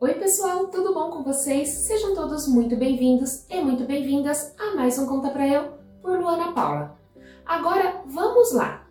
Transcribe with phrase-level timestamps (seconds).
[0.00, 1.70] Oi, pessoal, tudo bom com vocês?
[1.70, 6.52] Sejam todos muito bem-vindos e muito bem-vindas a mais um Conta Pra Eu por Luana
[6.52, 6.96] Paula.
[7.44, 8.88] Agora, vamos lá!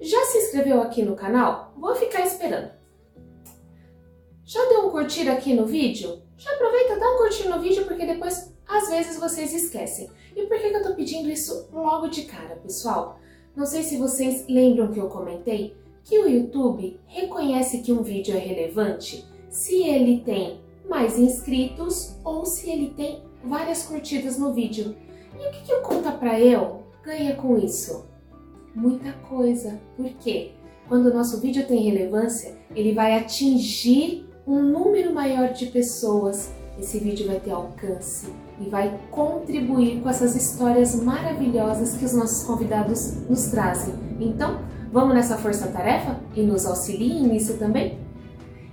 [0.00, 1.72] Já se inscreveu aqui no canal?
[1.76, 2.72] Vou ficar esperando.
[4.44, 6.20] Já deu um curtir aqui no vídeo?
[6.36, 10.10] Já aproveita, dá um curtir no vídeo porque depois, às vezes, vocês esquecem.
[10.34, 13.16] E por que eu tô pedindo isso logo de cara, pessoal?
[13.54, 18.34] Não sei se vocês lembram que eu comentei que o YouTube reconhece que um vídeo
[18.34, 24.96] é relevante se ele tem mais inscritos ou se ele tem várias curtidas no vídeo.
[25.38, 28.06] E o que, que o Conta Pra Eu ganha com isso?
[28.74, 29.78] Muita coisa.
[29.96, 30.52] Por quê?
[30.88, 36.50] Quando o nosso vídeo tem relevância, ele vai atingir um número maior de pessoas.
[36.78, 42.44] Esse vídeo vai ter alcance e vai contribuir com essas histórias maravilhosas que os nossos
[42.44, 43.94] convidados nos trazem.
[44.18, 48.01] Então, vamos nessa força-tarefa e nos auxiliem nisso também?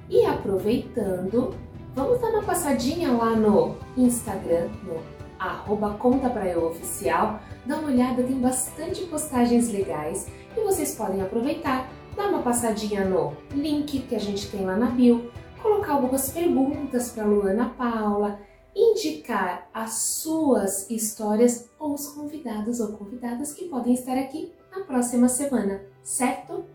[0.10, 1.54] E aproveitando,
[1.94, 5.00] vamos dar uma passadinha lá no Instagram, no
[5.38, 7.40] arroba Conta Pra Eu Oficial.
[7.64, 13.34] Dá uma olhada, tem bastante postagens legais e vocês podem aproveitar, dar uma passadinha no
[13.52, 18.40] link que a gente tem lá na bio, colocar algumas perguntas para Luana Paula,
[18.76, 25.30] indicar as suas histórias ou os convidados ou convidadas que podem estar aqui na próxima
[25.30, 26.66] semana, certo?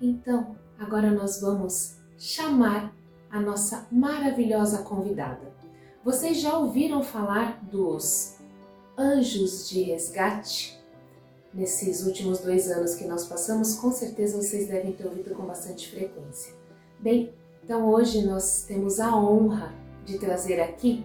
[0.00, 2.94] Então, agora nós vamos chamar
[3.30, 5.54] a nossa maravilhosa convidada.
[6.04, 8.36] Vocês já ouviram falar dos
[8.96, 10.78] anjos de resgate?
[11.52, 15.90] Nesses últimos dois anos que nós passamos, com certeza vocês devem ter ouvido com bastante
[15.90, 16.52] frequência.
[17.00, 17.32] Bem,
[17.64, 21.04] então hoje nós temos a honra de trazer aqui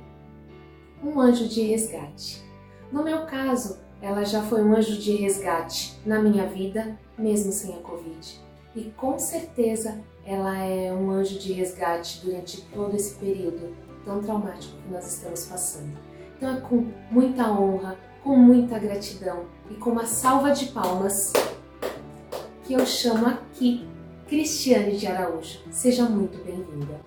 [1.03, 2.43] um anjo de resgate.
[2.91, 7.73] No meu caso, ela já foi um anjo de resgate na minha vida, mesmo sem
[7.73, 8.50] a Covid.
[8.73, 14.77] E com certeza ela é um anjo de resgate durante todo esse período tão traumático
[14.77, 15.91] que nós estamos passando.
[16.37, 21.33] Então é com muita honra, com muita gratidão e com uma salva de palmas
[22.63, 23.85] que eu chamo aqui
[24.27, 25.59] Cristiane de Araújo.
[25.69, 27.01] Seja muito bem-vinda.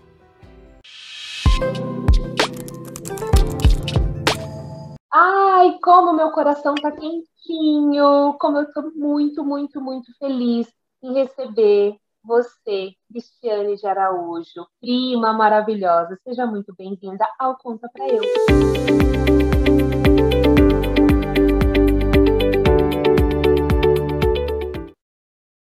[5.10, 10.69] Ai, como meu coração tá quentinho, como eu tô muito, muito, muito feliz
[11.04, 16.19] em receber você, Cristiane de Araújo, prima maravilhosa.
[16.26, 18.22] Seja muito bem-vinda ao Conta Pra Eu.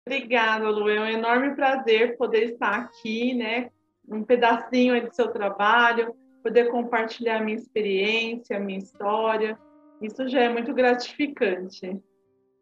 [0.05, 0.89] Obrigada, Lu.
[0.89, 3.71] É um enorme prazer poder estar aqui, né?
[4.09, 9.57] Um pedacinho do seu trabalho, poder compartilhar minha experiência, minha história.
[10.01, 11.97] Isso já é muito gratificante.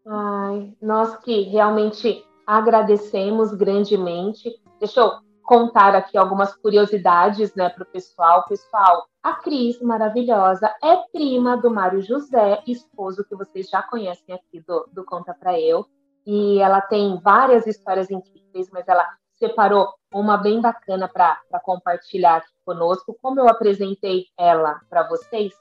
[0.05, 4.49] Ai, nós que realmente agradecemos grandemente.
[4.79, 5.11] Deixa eu
[5.43, 8.43] contar aqui algumas curiosidades né, para o pessoal.
[8.49, 14.61] Pessoal, a Cris, maravilhosa, é prima do Mário José, esposo que vocês já conhecem aqui
[14.67, 15.85] do, do Conta Pra Eu.
[16.25, 22.49] E ela tem várias histórias incríveis, mas ela separou uma bem bacana para compartilhar aqui
[22.65, 23.15] conosco.
[23.21, 25.53] Como eu apresentei ela para vocês,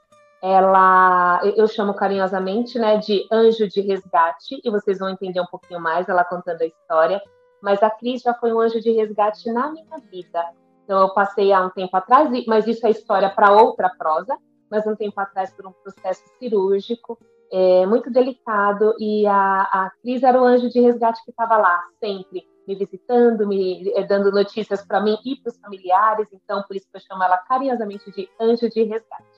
[0.43, 5.81] ela eu chamo carinhosamente né, de anjo de resgate, e vocês vão entender um pouquinho
[5.81, 7.21] mais ela contando a história.
[7.61, 10.45] Mas a Cris já foi um anjo de resgate na minha vida.
[10.85, 14.37] Então eu passei há um tempo atrás, mas isso é história para outra prosa,
[14.71, 17.19] mas um tempo atrás por um processo cirúrgico
[17.51, 21.83] é, muito delicado, e a, a Cris era o anjo de resgate que estava lá
[21.99, 26.77] sempre me visitando, me é, dando notícias para mim e para os familiares, então por
[26.77, 29.38] isso que eu chamo ela carinhosamente de anjo de resgate.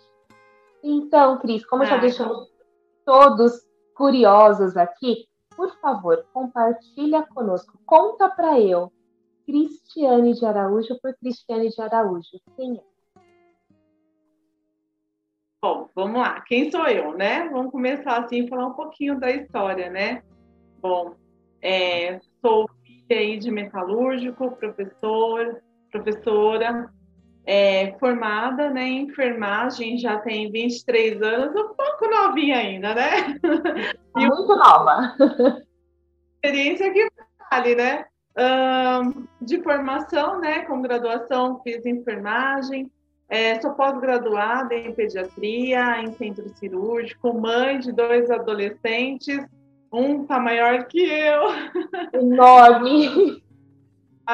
[0.83, 2.51] Então, Cris, como já ah, deixamos
[3.05, 7.79] todos curiosos aqui, por favor, compartilha conosco.
[7.85, 8.91] Conta para eu,
[9.45, 12.41] Cristiane de Araújo por Cristiane de Araújo.
[12.57, 12.91] Quem é?
[15.63, 16.41] Bom, vamos lá.
[16.43, 17.49] Quem sou eu, né?
[17.51, 20.23] Vamos começar assim, falar um pouquinho da história, né?
[20.81, 21.15] Bom,
[21.61, 26.91] é, sou filha aí de metalúrgico, professor, professora,
[27.51, 33.11] é, formada né, em enfermagem, já tem 23 anos, um pouco novinha ainda, né?
[34.15, 35.17] Muito nova.
[36.37, 37.09] Experiência que
[37.51, 38.05] vale, né?
[38.39, 42.89] Um, de formação, né, com graduação, fiz enfermagem,
[43.29, 49.45] é, sou pós-graduada em pediatria, em centro cirúrgico, mãe de dois adolescentes,
[49.93, 51.49] um tá maior que eu.
[52.13, 53.43] Enorme!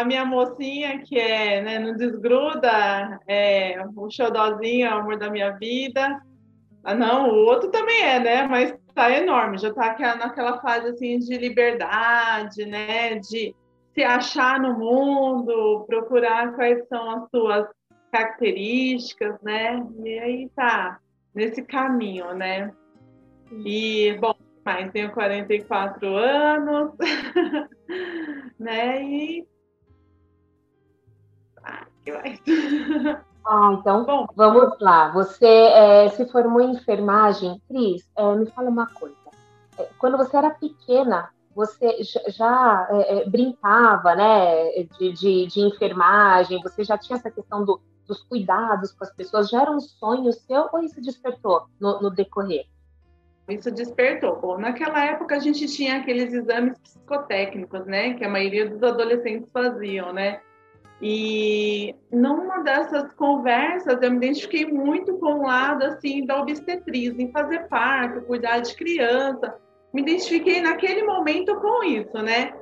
[0.01, 5.31] a minha mocinha, que é, né, não desgruda, é o xodózinho, é o amor da
[5.31, 6.21] minha vida.
[6.85, 8.47] Ah, não, o outro também é, né?
[8.47, 13.17] Mas tá enorme, já tá naquela fase assim de liberdade, né?
[13.17, 13.55] De
[13.95, 17.67] se achar no mundo, procurar quais são as suas
[18.13, 19.85] características, né?
[20.05, 20.99] E aí tá
[21.35, 22.71] nesse caminho, né?
[23.65, 24.35] E, bom,
[24.65, 26.93] mas tenho 44 anos,
[28.59, 29.03] né?
[29.03, 29.56] E.
[33.49, 35.13] Ah, então Bom, vamos lá.
[35.13, 38.03] Você é, se formou em enfermagem, Cris?
[38.19, 39.15] É, me fala uma coisa.
[39.79, 46.61] É, quando você era pequena, você já é, é, brincava, né, de, de, de, enfermagem?
[46.61, 49.49] Você já tinha essa questão do, dos cuidados com as pessoas?
[49.49, 52.67] Já era um sonho seu ou isso despertou no, no decorrer?
[53.49, 54.41] Isso despertou.
[54.41, 59.49] Bom, naquela época a gente tinha aqueles exames psicotécnicos, né, que a maioria dos adolescentes
[59.53, 60.41] faziam, né?
[61.01, 67.31] E numa dessas conversas eu me identifiquei muito com o lado assim da obstetriz, em
[67.31, 69.55] fazer parto, cuidar de criança.
[69.93, 72.55] Me identifiquei naquele momento com isso, né?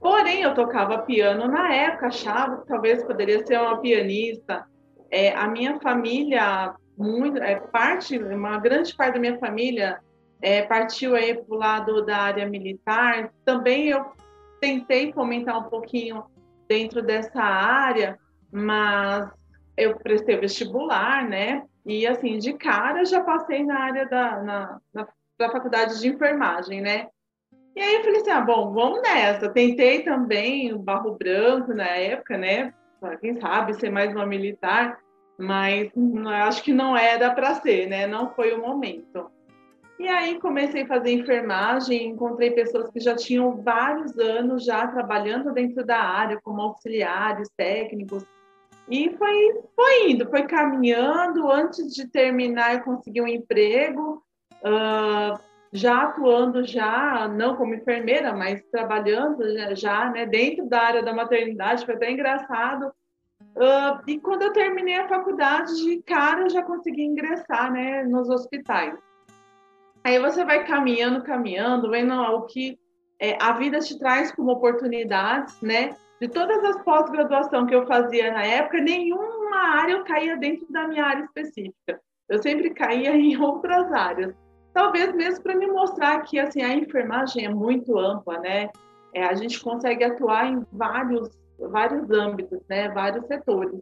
[0.00, 4.66] Porém, eu tocava piano na época, achava que talvez poderia ser uma pianista.
[5.10, 10.00] É, a minha família, muito, é, parte, uma grande parte da minha família
[10.40, 13.30] é, partiu aí para o lado da área militar.
[13.44, 14.06] Também eu
[14.58, 16.24] tentei fomentar um pouquinho
[16.74, 18.18] dentro dessa área,
[18.50, 19.30] mas
[19.76, 21.62] eu prestei vestibular, né?
[21.86, 26.80] E assim, de cara já passei na área da, na, na, da faculdade de enfermagem,
[26.80, 27.06] né?
[27.76, 29.48] E aí eu falei assim, ah, bom, vamos nessa.
[29.48, 32.72] Tentei também o Barro Branco na época, né?
[33.20, 34.98] Quem sabe ser mais uma militar,
[35.38, 35.92] mas
[36.46, 38.06] acho que não era para ser, né?
[38.06, 39.30] Não foi o momento.
[39.98, 45.52] E aí comecei a fazer enfermagem, encontrei pessoas que já tinham vários anos já trabalhando
[45.52, 48.24] dentro da área, como auxiliares, técnicos.
[48.88, 51.50] E foi, foi indo, foi caminhando.
[51.50, 54.22] Antes de terminar, eu consegui um emprego,
[54.62, 55.38] uh,
[55.72, 61.14] já atuando já, não como enfermeira, mas trabalhando já, já né, dentro da área da
[61.14, 62.92] maternidade, foi até engraçado.
[63.56, 68.28] Uh, e quando eu terminei a faculdade, de cara eu já consegui ingressar né, nos
[68.28, 68.98] hospitais.
[70.04, 72.78] Aí você vai caminhando, caminhando, vendo o que
[73.18, 75.96] é, a vida te traz como oportunidades, né?
[76.20, 80.86] De todas as pós-graduação que eu fazia na época, nenhuma área eu caía dentro da
[80.86, 82.00] minha área específica.
[82.28, 84.34] Eu sempre caía em outras áreas.
[84.74, 88.68] Talvez mesmo para me mostrar que assim a enfermagem é muito ampla, né?
[89.14, 92.90] É, a gente consegue atuar em vários vários âmbitos, né?
[92.90, 93.80] Vários setores.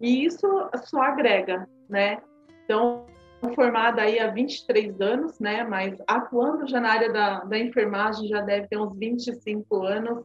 [0.00, 0.46] E isso
[0.84, 2.18] só agrega, né?
[2.64, 3.06] Então,
[3.54, 5.64] formada aí há 23 anos, né?
[5.64, 10.24] Mas atuando já na área da, da enfermagem já deve ter uns 25 anos.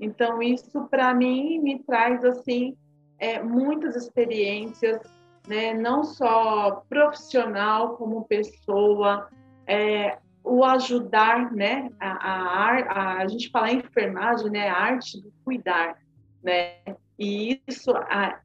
[0.00, 2.76] Então isso para mim me traz assim
[3.18, 5.00] é, muitas experiências,
[5.46, 5.74] né?
[5.74, 9.28] Não só profissional como pessoa,
[9.66, 11.90] é, o ajudar, né?
[12.00, 14.68] A, a, a, a gente fala em enfermagem, né?
[14.68, 15.96] A arte do cuidar,
[16.42, 16.76] né?
[17.18, 17.90] E isso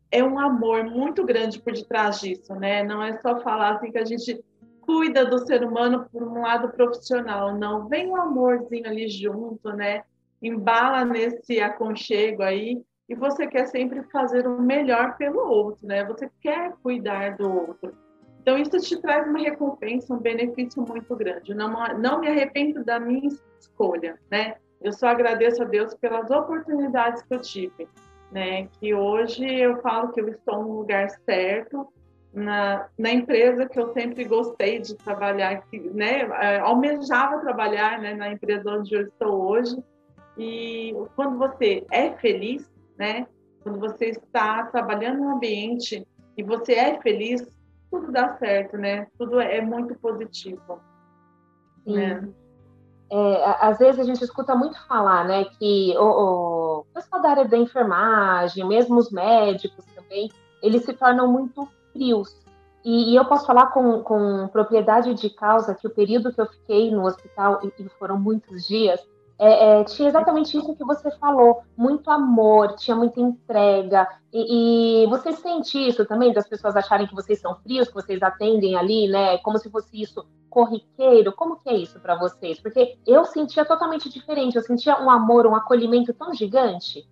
[0.10, 2.84] é um amor muito grande por detrás disso, né?
[2.84, 4.44] Não é só falar assim que a gente
[4.81, 7.88] cuida do ser humano por um lado profissional, não.
[7.88, 10.04] Vem um amorzinho ali junto, né?
[10.42, 16.04] Embala nesse aconchego aí e você quer sempre fazer o melhor pelo outro, né?
[16.06, 17.94] Você quer cuidar do outro.
[18.42, 21.54] Então isso te traz uma recompensa, um benefício muito grande.
[21.54, 23.30] Não, não me arrependo da minha
[23.60, 24.56] escolha, né?
[24.81, 27.88] Eu só agradeço a Deus pelas oportunidades que eu tive
[28.34, 28.68] né?
[28.80, 31.88] Que hoje eu falo que eu estou no lugar certo,
[32.34, 36.22] na, na empresa que eu sempre gostei de trabalhar, que, né?
[36.42, 38.16] É, almejava trabalhar, né?
[38.16, 39.78] Na empresa onde eu estou hoje.
[40.36, 43.28] E quando você é feliz, né?
[43.62, 47.48] Quando você está trabalhando um ambiente e você é feliz,
[47.92, 49.06] tudo dá certo, né?
[49.18, 50.82] Tudo é muito positivo.
[51.84, 51.94] Sim.
[51.94, 52.30] Né?
[53.12, 56.62] É, às vezes a gente escuta muito falar, né, que o, o
[56.94, 60.32] pessoal da área da enfermagem, mesmo os médicos também,
[60.62, 62.42] eles se tornam muito frios.
[62.84, 66.46] E, e eu posso falar com, com, propriedade de causa que o período que eu
[66.46, 69.00] fiquei no hospital, e, foram muitos dias,
[69.40, 74.08] é, é, tinha exatamente isso que você falou, muito amor, tinha muita entrega.
[74.32, 78.22] E, e, você sente isso também, das pessoas acharem que vocês são frios, que vocês
[78.22, 79.38] atendem ali, né?
[79.40, 81.34] Como se fosse isso corriqueiro?
[81.34, 82.60] Como que é isso para vocês?
[82.60, 87.08] Porque eu sentia totalmente diferente, eu sentia um amor, um acolhimento tão gigante.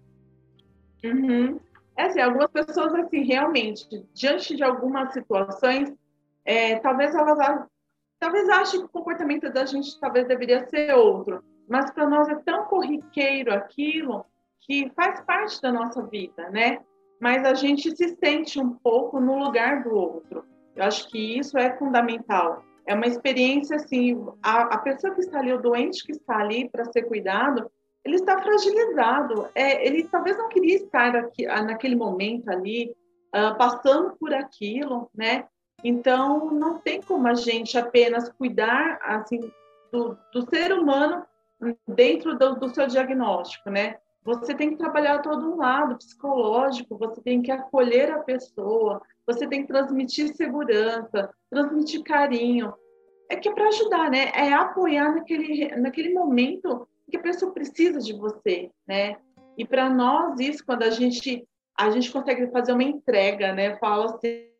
[1.03, 1.59] Uhum.
[1.97, 5.91] É assim, algumas pessoas, assim, realmente, diante de algumas situações,
[6.45, 7.65] é, talvez elas
[8.19, 12.35] talvez achem que o comportamento da gente talvez deveria ser outro, mas para nós é
[12.35, 14.25] tão corriqueiro aquilo
[14.59, 16.79] que faz parte da nossa vida, né?
[17.19, 20.45] Mas a gente se sente um pouco no lugar do outro.
[20.75, 25.39] Eu acho que isso é fundamental é uma experiência assim, a, a, pessoa que está
[25.39, 27.71] ali, o doente que está ali para ser cuidado,
[28.03, 29.47] ele está fragilizado.
[29.53, 32.91] É, ele talvez não queria estar aqui, naquele momento ali,
[33.35, 35.45] uh, passando por aquilo, né?
[35.83, 39.39] Então, não tem como a gente apenas cuidar assim
[39.91, 41.25] do, do ser humano
[41.87, 43.97] dentro do, do, seu diagnóstico, né?
[44.23, 49.47] Você tem que trabalhar todo um lado psicológico, você tem que acolher a pessoa, você
[49.47, 52.73] tem que transmitir segurança, transmitir carinho.
[53.29, 54.31] É que é para ajudar, né?
[54.35, 59.17] É apoiar naquele, naquele momento que a pessoa precisa de você, né?
[59.57, 63.75] E para nós isso, quando a gente a gente consegue fazer uma entrega, né?
[63.77, 64.50] Fala assim,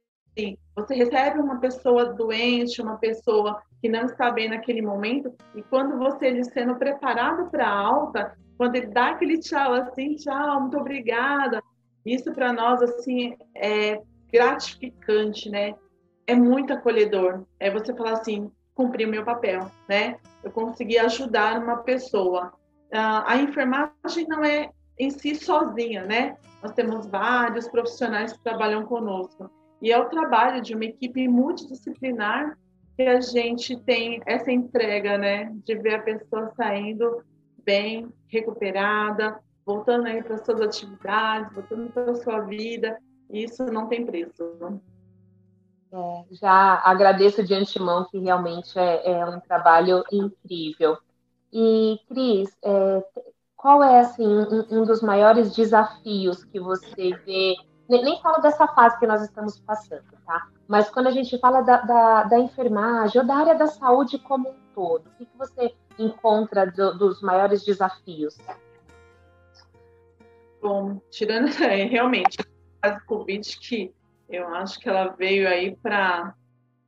[0.76, 5.98] você recebe uma pessoa doente, uma pessoa que não está bem naquele momento, e quando
[5.98, 10.78] você ele sendo preparado para a alta, quando ele dá aquele tchau assim, tchau, muito
[10.78, 11.62] obrigada,
[12.06, 15.76] isso para nós assim é gratificante, né?
[16.26, 17.44] É muito acolhedor.
[17.60, 20.18] É você falar assim, cumpri o meu papel, né?
[20.44, 22.54] Eu consegui ajudar uma pessoa.
[22.92, 26.38] Uh, a enfermagem não é em si sozinha, né?
[26.62, 29.50] Nós temos vários profissionais que trabalham conosco.
[29.82, 32.58] E é o trabalho de uma equipe multidisciplinar
[32.96, 35.52] que a gente tem essa entrega, né?
[35.66, 37.24] De ver a pessoa saindo
[37.64, 42.98] bem, recuperada, voltando aí para suas atividades, voltando para sua vida.
[43.30, 44.82] Isso não tem preço.
[45.94, 50.98] É, já agradeço de antemão que realmente é, é um trabalho incrível.
[51.52, 53.04] E, Cris, é,
[53.56, 57.56] qual é assim um, um, dos maiores desafios que você vê?
[58.00, 60.48] Nem, falo dessa fase que nós estamos passando, tá?
[60.68, 64.50] Mas quando a gente fala da, da, da enfermagem ou da área da saúde como
[64.50, 68.38] um todo, o que, que você encontra do, dos maiores desafios?
[70.62, 72.38] Bom, tirando é, realmente
[72.82, 73.94] a Covid que
[74.30, 76.34] eu acho que ela veio aí para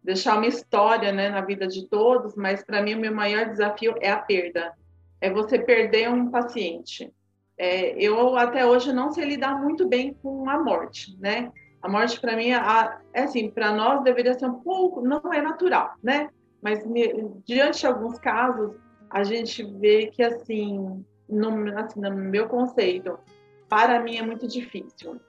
[0.01, 3.95] deixar uma história né, na vida de todos, mas para mim o meu maior desafio
[3.99, 4.73] é a perda
[5.23, 7.09] é você perder um paciente.
[7.57, 11.51] É, eu até hoje não sei lidar muito bem com a morte, né?
[11.81, 12.59] A morte para mim é,
[13.13, 16.29] é assim, para nós deveria ser um pouco, não é natural, né?
[16.61, 18.71] Mas me, diante de alguns casos
[19.09, 23.19] a gente vê que assim, no, assim, no meu conceito,
[23.69, 25.19] para mim é muito difícil,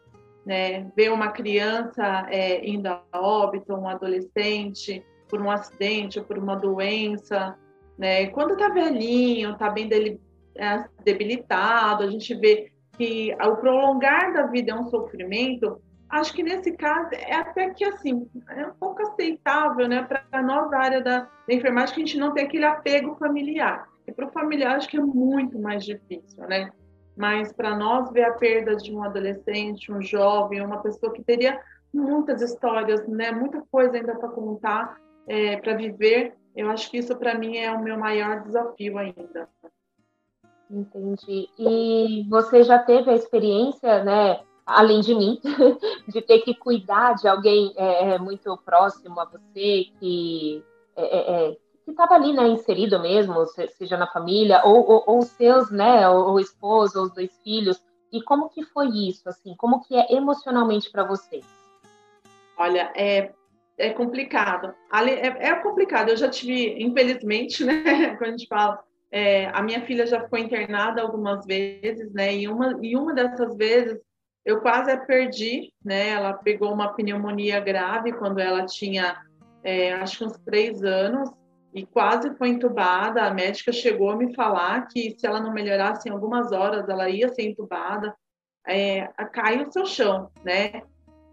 [0.47, 0.91] né?
[0.97, 6.55] Ver uma criança é, indo a óbito, um adolescente por um acidente ou por uma
[6.55, 7.59] doença,
[7.99, 8.29] né?
[8.29, 9.89] Quando está velhinho, está bem
[10.57, 16.43] é, debilitado, a gente vê que o prolongar da vida é um sofrimento, acho que
[16.43, 21.01] nesse caso é até que assim, é um pouco aceitável, né, para nós da área
[21.01, 23.89] da, da, enfermagem que a gente não tem aquele apego familiar.
[24.07, 26.71] E para o familiar acho que é muito mais difícil, né?
[27.17, 31.61] Mas para nós ver a perda de um adolescente, um jovem, uma pessoa que teria
[31.93, 34.97] muitas histórias, né, muita coisa ainda para contar,
[35.27, 39.49] é, para viver, eu acho que isso para mim é o meu maior desafio ainda.
[40.75, 41.49] Entendi.
[41.57, 45.41] E você já teve a experiência, né, além de mim,
[46.09, 50.65] de ter que cuidar de alguém é, é muito próximo a você, que
[50.97, 55.71] é, é, é estava ali, né, inserido mesmo, seja na família, ou, ou, ou seus,
[55.71, 57.79] né, ou esposo, ou os dois filhos,
[58.11, 61.41] e como que foi isso, assim, como que é emocionalmente para você?
[62.57, 63.33] Olha, é,
[63.77, 64.75] é complicado.
[64.93, 66.11] É, é, complicado.
[66.11, 68.17] Eu já tive, infelizmente, né?
[68.17, 68.83] Quando a gente fala,
[69.15, 72.35] é, a minha filha já ficou internada algumas vezes, né?
[72.35, 73.97] E uma, e uma dessas vezes
[74.45, 76.09] eu quase a perdi, né?
[76.09, 79.17] Ela pegou uma pneumonia grave quando ela tinha,
[79.63, 81.31] é, acho que uns três anos,
[81.73, 83.23] e quase foi entubada.
[83.23, 87.09] A médica chegou a me falar que se ela não melhorasse em algumas horas, ela
[87.09, 88.13] ia ser entubada.
[88.67, 90.83] É, cai o seu chão, né?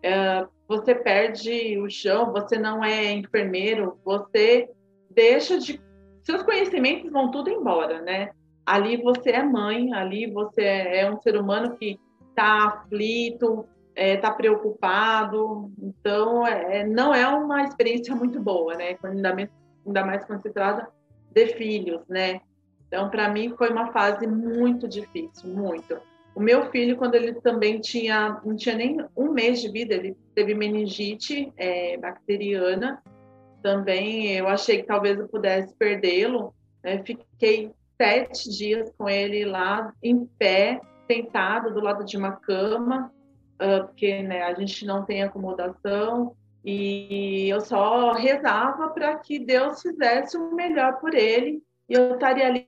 [0.03, 4.69] É, você perde o chão, você não é enfermeiro, você
[5.09, 5.81] deixa de.
[6.24, 8.32] Seus conhecimentos vão tudo embora, né?
[8.66, 12.00] Ali você é mãe, ali você é um ser humano que
[12.30, 18.98] está aflito, está é, tá preocupado, então é, não é uma experiência muito boa, né?
[19.04, 19.50] Ainda mais,
[19.86, 20.88] ainda mais quando se trata
[21.32, 22.42] de filhos, né?
[22.88, 25.98] Então, para mim, foi uma fase muito difícil, muito.
[26.36, 30.16] O meu filho, quando ele também tinha, não tinha nem um mês de vida, ele
[30.34, 33.01] teve meningite é, bacteriana.
[33.62, 36.53] Também eu achei que talvez eu pudesse perdê-lo.
[36.84, 37.03] Né?
[37.03, 43.12] Fiquei sete dias com ele lá em pé, sentado do lado de uma cama,
[43.62, 46.36] uh, porque né, a gente não tem acomodação.
[46.63, 52.48] E eu só rezava para que Deus fizesse o melhor por ele e eu estaria
[52.48, 52.68] ali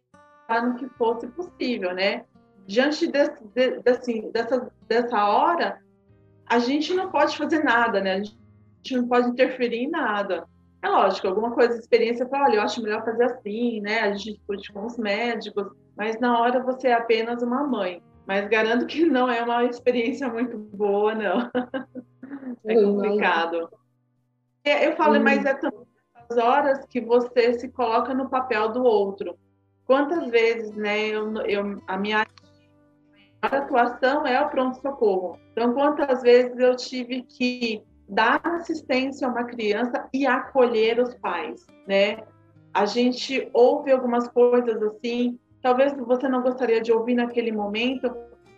[0.49, 2.25] no que fosse possível, né?
[2.65, 5.79] diante desse, de, desse, dessa, dessa hora,
[6.45, 8.13] a gente não pode fazer nada, né?
[8.13, 8.37] A gente
[8.91, 10.47] não pode interferir em nada.
[10.83, 14.01] É lógico, alguma coisa, experiência, fala, olha, eu acho melhor fazer assim, né?
[14.01, 18.03] A gente discute com os médicos, mas na hora você é apenas uma mãe.
[18.27, 21.49] Mas garanto que não é uma experiência muito boa, não.
[22.65, 23.69] É complicado.
[24.63, 25.85] É, eu falo, mas é também
[26.29, 29.37] as horas que você se coloca no papel do outro.
[29.85, 32.25] Quantas vezes, né, eu, eu, a minha
[33.41, 35.37] atuação é o pronto-socorro.
[35.51, 41.65] Então, quantas vezes eu tive que dar assistência a uma criança e acolher os pais,
[41.87, 42.17] né?
[42.73, 48.11] A gente ouve algumas coisas assim, talvez você não gostaria de ouvir naquele momento,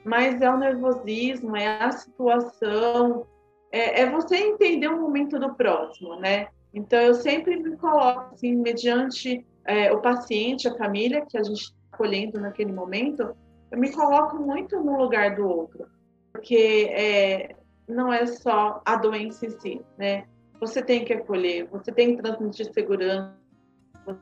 [0.04, 3.26] mas é o nervosismo, é a situação,
[3.72, 6.48] é, é você entender o momento do próximo, né?
[6.74, 11.62] Então, eu sempre me coloco, assim, mediante é, o paciente, a família que a gente
[11.62, 13.36] está acolhendo naquele momento,
[13.72, 15.88] eu me coloco muito no lugar do outro,
[16.32, 17.56] porque é,
[17.88, 20.26] não é só a doença em si, né?
[20.60, 23.36] Você tem que acolher, você tem que transmitir segurança,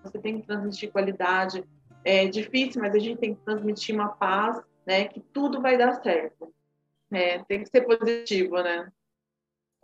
[0.03, 1.63] você tem que transmitir qualidade.
[2.03, 5.05] É difícil, mas a gente tem que transmitir uma paz, né?
[5.05, 6.53] Que tudo vai dar certo.
[7.11, 8.91] É, tem que ser positivo, né?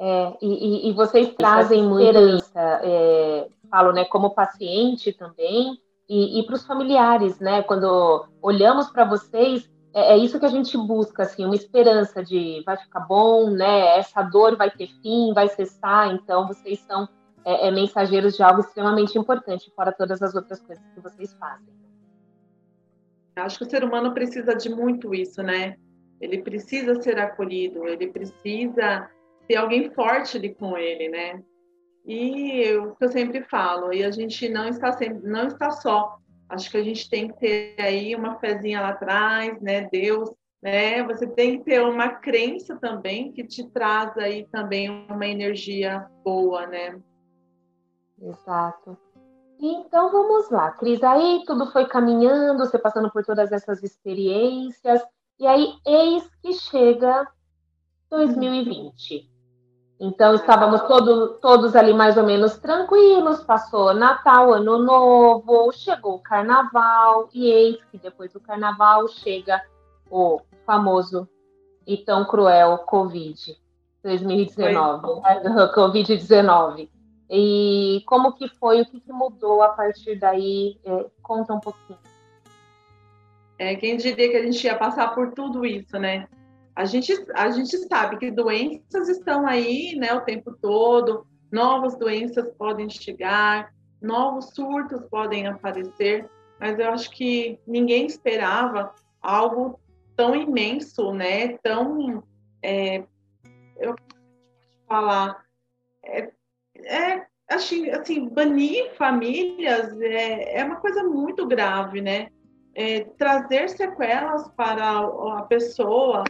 [0.01, 2.19] É, e, e, vocês trazem muita,
[2.83, 9.03] é, falo, né, como paciente também, e, e para os familiares, né, quando olhamos para
[9.03, 13.49] vocês, é, é, isso que a gente busca, assim, uma esperança de vai ficar bom,
[13.49, 17.07] né, essa dor vai ter fim, vai cessar, então vocês são
[17.43, 21.73] é, é mensageiros de algo extremamente importante, fora todas as outras coisas que vocês fazem.
[23.35, 25.77] Acho que o ser humano precisa de muito isso, né?
[26.19, 29.09] Ele precisa ser acolhido, ele precisa
[29.47, 31.41] ter alguém forte ali com ele, né?
[32.05, 36.19] E o que eu sempre falo, e a gente não está sempre, não está só.
[36.49, 39.87] Acho que a gente tem que ter aí uma fezinha lá atrás, né?
[39.91, 41.03] Deus, né?
[41.03, 46.65] Você tem que ter uma crença também que te traz aí também uma energia boa,
[46.65, 46.99] né?
[48.21, 48.97] Exato.
[49.61, 51.03] Então vamos lá, Cris.
[51.03, 55.01] Aí tudo foi caminhando, você passando por todas essas experiências,
[55.37, 57.27] e aí eis que chega
[58.09, 59.38] 2020.
[59.99, 66.19] Então estávamos todo, todos ali mais ou menos tranquilos, passou Natal, Ano Novo, chegou o
[66.19, 69.61] Carnaval, e eis que depois do Carnaval chega
[70.09, 71.27] o famoso
[71.85, 73.57] e tão cruel Covid
[74.01, 75.01] 2019,
[75.75, 76.89] Covid-19.
[77.29, 80.79] E como que foi, o que, que mudou a partir daí?
[80.83, 81.99] É, conta um pouquinho.
[83.59, 86.27] É, quem diria que a gente ia passar por tudo isso, né?
[86.79, 92.49] A gente, a gente sabe que doenças estão aí né, o tempo todo, novas doenças
[92.57, 99.77] podem chegar, novos surtos podem aparecer, mas eu acho que ninguém esperava algo
[100.15, 101.57] tão imenso, né?
[101.57, 102.23] Tão,
[102.63, 103.03] é,
[103.77, 103.93] eu
[104.87, 105.43] falar,
[106.05, 106.31] é,
[106.77, 112.29] é assim, assim, banir famílias é, é uma coisa muito grave, né?
[112.73, 116.23] É, trazer sequelas para a pessoa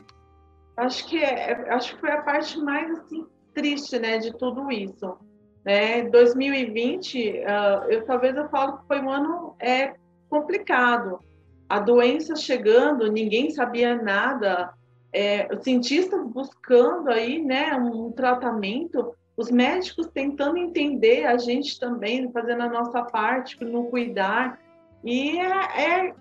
[0.79, 4.71] acho que é, é, acho que foi a parte mais assim triste, né, de tudo
[4.71, 5.17] isso.
[5.65, 6.03] Né?
[6.03, 9.93] 2020, uh, eu talvez eu falo que foi um ano é
[10.29, 11.19] complicado.
[11.67, 14.73] A doença chegando, ninguém sabia nada.
[15.11, 22.31] É, os cientistas buscando aí, né, um tratamento, os médicos tentando entender, a gente também
[22.31, 24.59] fazendo a nossa parte no cuidar.
[25.03, 26.13] E é, é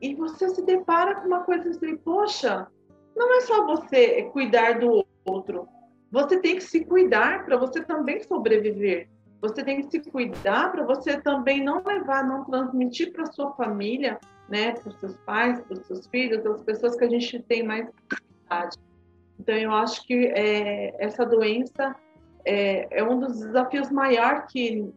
[0.00, 2.66] e você se depara com uma coisa assim, poxa,
[3.16, 5.66] não é só você cuidar do outro.
[6.12, 9.08] Você tem que se cuidar para você também sobreviver.
[9.40, 14.18] Você tem que se cuidar para você também não levar, não transmitir para sua família,
[14.48, 17.62] né, para os seus pais, para os seus filhos, as pessoas que a gente tem
[17.62, 17.88] mais
[18.44, 18.76] idade.
[19.38, 21.94] Então, eu acho que é, essa doença
[22.44, 24.90] é, é, um dos desafios maiores que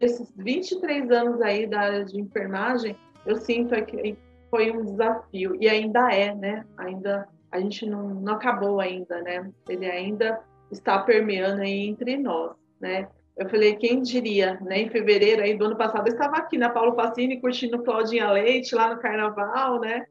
[0.00, 4.18] desses 23 anos aí da área de enfermagem, eu sinto é que
[4.54, 6.64] foi um desafio e ainda é, né?
[6.76, 9.50] Ainda a gente não, não acabou ainda, né?
[9.68, 10.40] Ele ainda
[10.70, 13.08] está permeando aí entre nós, né?
[13.36, 14.82] Eu falei, quem diria, né?
[14.82, 18.76] Em fevereiro aí do ano passado, eu estava aqui na Paulo Facini curtindo Claudinha Leite
[18.76, 20.06] lá no Carnaval, né?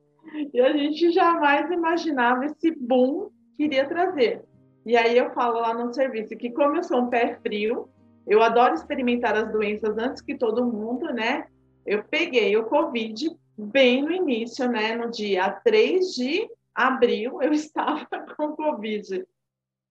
[0.53, 4.43] E a gente jamais imaginava esse boom que iria trazer.
[4.86, 7.88] E aí eu falo lá no serviço que como eu sou um pé frio,
[8.27, 11.45] eu adoro experimentar as doenças antes que todo mundo, né?
[11.86, 18.07] Eu peguei o Covid bem no início, né, no dia 3 de abril, eu estava
[18.35, 19.25] com Covid,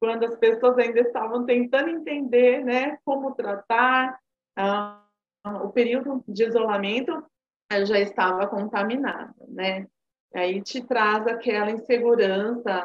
[0.01, 4.19] quando as pessoas ainda estavam tentando entender, né, como tratar,
[4.59, 7.25] uh, o período de isolamento,
[7.73, 9.87] eu já estava contaminada, né,
[10.35, 12.83] aí te traz aquela insegurança,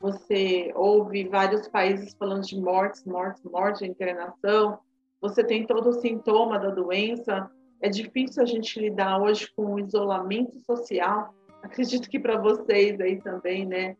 [0.00, 4.78] você ouve vários países falando de mortes, mortes, morte, internação,
[5.20, 9.80] você tem todo o sintoma da doença, é difícil a gente lidar hoje com o
[9.80, 11.34] isolamento social.
[11.62, 13.96] Acredito que para vocês aí também, né?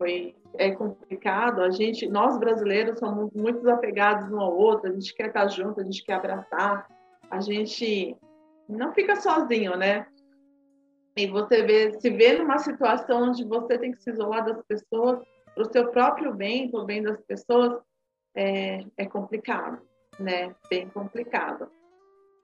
[0.00, 1.60] foi é complicado.
[1.60, 4.90] A gente, nós brasileiros somos muito desapegados um ao outro.
[4.90, 6.88] A gente quer estar junto, a gente quer abraçar.
[7.30, 8.16] A gente
[8.66, 10.06] não fica sozinho, né?
[11.16, 15.22] E você vê, se vê numa situação onde você tem que se isolar das pessoas
[15.54, 17.78] para o seu próprio bem, para o bem das pessoas,
[18.34, 19.82] é, é complicado,
[20.18, 20.54] né?
[20.70, 21.70] Bem complicado.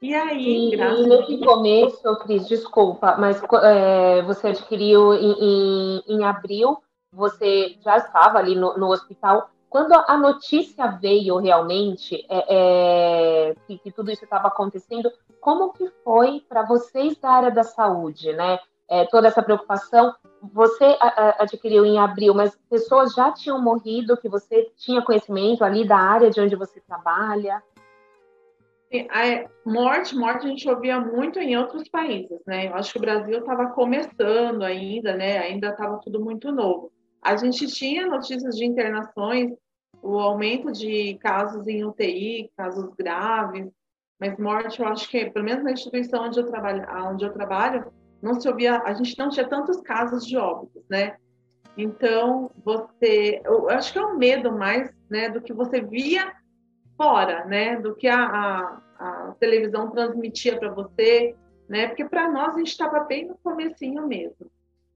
[0.00, 1.06] E aí, e, graças...
[1.06, 6.78] nesse começo, Cris, desculpa, mas é, você adquiriu em, em, em, abril,
[7.10, 9.50] você já estava ali no, no hospital.
[9.70, 15.88] Quando a notícia veio realmente é, é, que, que, tudo isso estava acontecendo, como que
[16.04, 18.58] foi para vocês da área da saúde, né?
[18.88, 20.96] É, toda essa preocupação, você
[21.38, 26.30] adquiriu em abril, mas pessoas já tinham morrido, que você tinha conhecimento ali da área
[26.30, 27.60] de onde você trabalha?
[29.10, 32.68] A morte, morte a gente ouvia muito em outros países, né?
[32.68, 35.38] Eu acho que o Brasil estava começando ainda, né?
[35.38, 36.92] Ainda estava tudo muito novo.
[37.20, 39.50] A gente tinha notícias de internações,
[40.00, 43.68] o aumento de casos em UTI, casos graves,
[44.20, 47.92] mas morte, eu acho que, pelo menos na instituição onde eu trabalho, onde eu trabalho,
[48.22, 51.16] não se ouvia, a gente não tinha tantos casos de óbitos, né?
[51.76, 56.32] Então, você, eu acho que é um medo mais, né, do que você via
[56.96, 61.34] fora, né, do que a, a, a televisão transmitia para você,
[61.68, 64.50] né, porque para nós a gente estava bem no comecinho mesmo.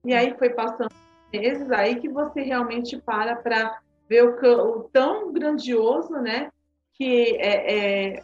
[0.04, 0.90] E aí foi passando
[1.32, 6.50] meses aí que você realmente para para ver o, o, tão grandioso, né,
[6.94, 8.22] que é, é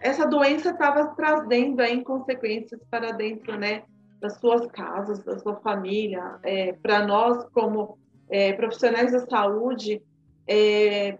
[0.00, 3.82] essa doença estava trazendo aí consequências para dentro, né,
[4.20, 6.38] das suas casas, da sua família.
[6.42, 7.98] É, para nós como
[8.30, 10.02] é, profissionais da saúde,
[10.46, 11.18] é,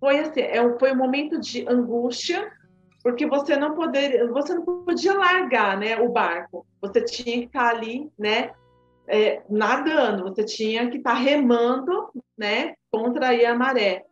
[0.00, 2.50] foi assim, é, foi um momento de angústia,
[3.02, 6.66] porque você não poder, você não podia largar, né, o barco.
[6.80, 8.50] Você tinha que estar ali, né,
[9.06, 10.24] é, nadando.
[10.24, 14.04] Você tinha que estar remando, né, contra a maré.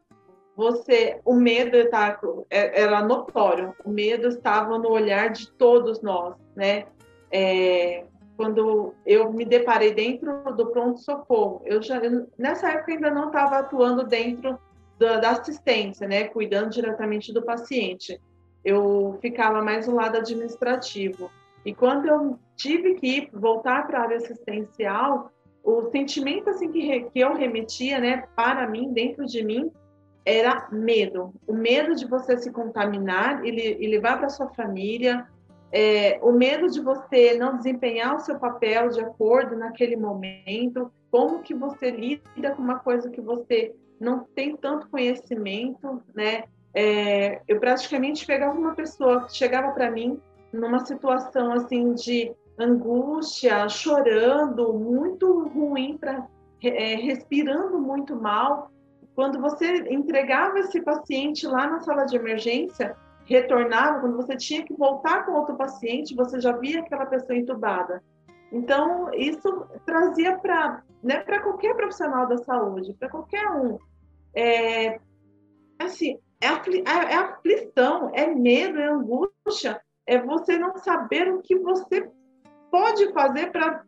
[0.57, 2.19] Você, o medo tá,
[2.49, 3.75] é, era notório.
[3.85, 6.87] O medo estava no olhar de todos nós, né?
[7.31, 8.05] É,
[8.37, 12.01] quando eu me deparei dentro do pronto socorro, eu já
[12.39, 14.59] nessa época ainda não estava atuando dentro
[14.99, 18.21] da, da, assistência, né, cuidando diretamente do paciente.
[18.65, 21.31] Eu ficava mais no lado administrativo.
[21.65, 25.31] E quando eu tive que voltar para a área assistencial,
[25.63, 29.71] o sentimento assim que, que eu remetia, né, para mim, dentro de mim,
[30.25, 31.33] era medo.
[31.47, 35.27] O medo de você se contaminar e, e levar para sua família,
[35.73, 41.43] é, o medo de você não desempenhar o seu papel de acordo naquele momento, como
[41.43, 46.45] que você lida com uma coisa que você não tem tanto conhecimento, né?
[46.75, 50.21] É, eu praticamente pegava uma pessoa que chegava para mim
[50.53, 56.27] numa situação assim de angústia, chorando, muito ruim para
[56.63, 58.71] é, respirando muito mal.
[59.15, 64.75] Quando você entregava esse paciente lá na sala de emergência, retornava, quando você tinha que
[64.75, 68.03] voltar com outro paciente, você já via aquela pessoa entubada.
[68.53, 73.79] Então, isso trazia para né, qualquer profissional da saúde, para qualquer um.
[74.37, 75.01] É,
[75.79, 81.41] assim, é, afli é, é aflição, é medo, é angústia, é você não saber o
[81.41, 82.09] que você
[82.71, 83.83] pode fazer para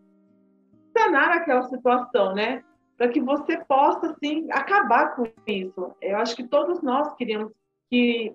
[0.96, 2.64] sanar aquela situação, né?
[2.96, 5.92] Para que você possa, assim, acabar com isso.
[6.00, 7.52] Eu acho que todos nós queríamos
[7.90, 8.34] que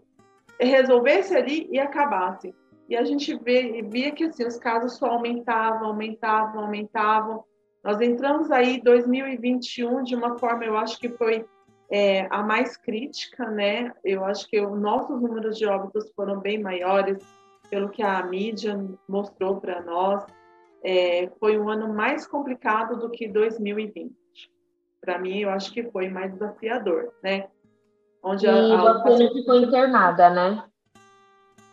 [0.60, 2.54] resolvesse ali e acabasse.
[2.88, 7.44] E a gente vê, via que assim, os casos só aumentavam, aumentavam, aumentavam.
[7.84, 11.46] Nós entramos aí em 2021 de uma forma, eu acho que foi
[11.94, 13.94] é, a mais crítica, né?
[14.04, 17.24] Eu acho que os nossos números de óbitos foram bem maiores,
[17.70, 20.26] pelo que a mídia mostrou para nós.
[20.84, 24.12] É, foi um ano mais complicado do que 2020.
[25.00, 27.48] Para mim, eu acho que foi mais desafiador, né?
[28.24, 30.64] Onde e a, a, você não ficou internada, né?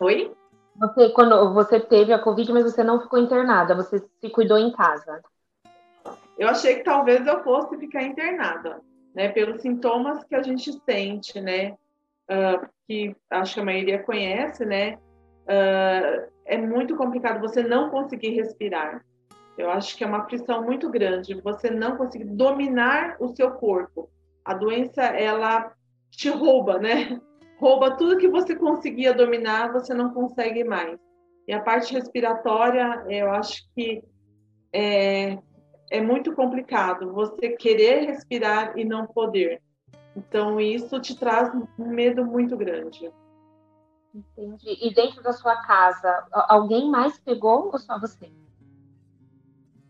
[0.00, 0.34] Oi?
[0.76, 4.70] Você, quando você teve a Covid, mas você não ficou internada, você se cuidou em
[4.70, 5.22] casa.
[6.38, 8.82] Eu achei que talvez eu fosse ficar internada,
[9.20, 9.28] né?
[9.28, 11.76] Pelos sintomas que a gente sente, né?
[12.30, 14.94] Uh, que acho que a maioria conhece, né?
[15.44, 19.04] Uh, é muito complicado você não conseguir respirar.
[19.58, 24.08] Eu acho que é uma pressão muito grande, você não conseguir dominar o seu corpo.
[24.42, 25.70] A doença, ela
[26.10, 27.20] te rouba, né?
[27.58, 30.98] rouba tudo que você conseguia dominar, você não consegue mais.
[31.46, 34.02] E a parte respiratória, eu acho que
[34.72, 35.36] é,
[35.90, 39.60] é muito complicado você querer respirar e não poder.
[40.16, 43.12] Então, isso te traz um medo muito grande.
[44.14, 44.78] Entendi.
[44.80, 48.30] E dentro da sua casa, alguém mais pegou ou só você?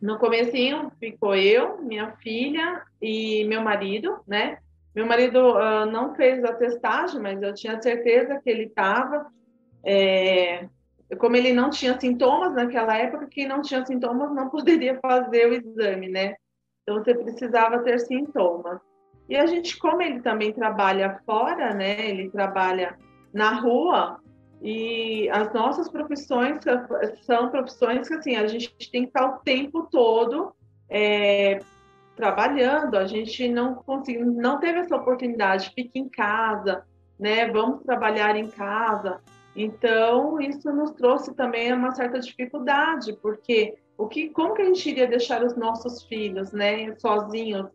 [0.00, 4.58] no comecinho ficou eu, minha filha e meu marido, né?
[4.94, 9.30] Meu marido uh, não fez a testagem, mas eu tinha certeza que ele estava.
[9.84, 10.68] É,
[11.18, 15.54] como ele não tinha sintomas naquela época, quem não tinha sintomas não poderia fazer o
[15.54, 16.34] exame, né?
[16.82, 18.80] Então você precisava ter sintomas.
[19.28, 22.08] E a gente, como ele também trabalha fora, né?
[22.08, 22.98] Ele trabalha
[23.32, 24.20] na rua
[24.62, 26.58] e as nossas profissões
[27.22, 30.52] são profissões que assim a gente tem que estar o tempo todo
[30.88, 31.60] é,
[32.16, 32.96] trabalhando.
[32.96, 35.72] A gente não conseguiu, não teve essa oportunidade.
[35.74, 36.84] Fique em casa,
[37.18, 37.48] né?
[37.48, 39.20] Vamos trabalhar em casa.
[39.54, 44.88] Então isso nos trouxe também uma certa dificuldade, porque o que, como que a gente
[44.88, 47.68] iria deixar os nossos filhos, né, sozinhos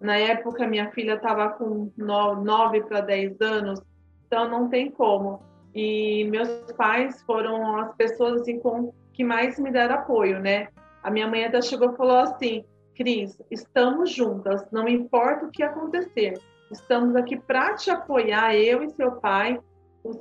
[0.00, 3.82] na época, minha filha estava com 9 para 10 anos,
[4.26, 5.42] então não tem como.
[5.74, 10.68] E meus pais foram as pessoas assim, com, que mais me deram apoio, né?
[11.02, 12.64] A minha mãe até chegou e falou assim:
[12.94, 16.34] Cris, estamos juntas, não importa o que acontecer,
[16.70, 19.60] estamos aqui para te apoiar, eu e seu pai,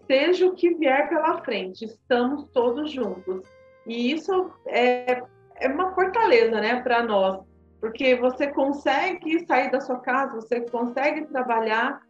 [0.07, 3.41] seja o que vier pela frente, estamos todos juntos.
[3.85, 5.21] E isso é,
[5.55, 7.47] é uma fortaleza, né, para nós
[7.79, 12.01] porque você consegue sair da sua casa, você consegue trabalhar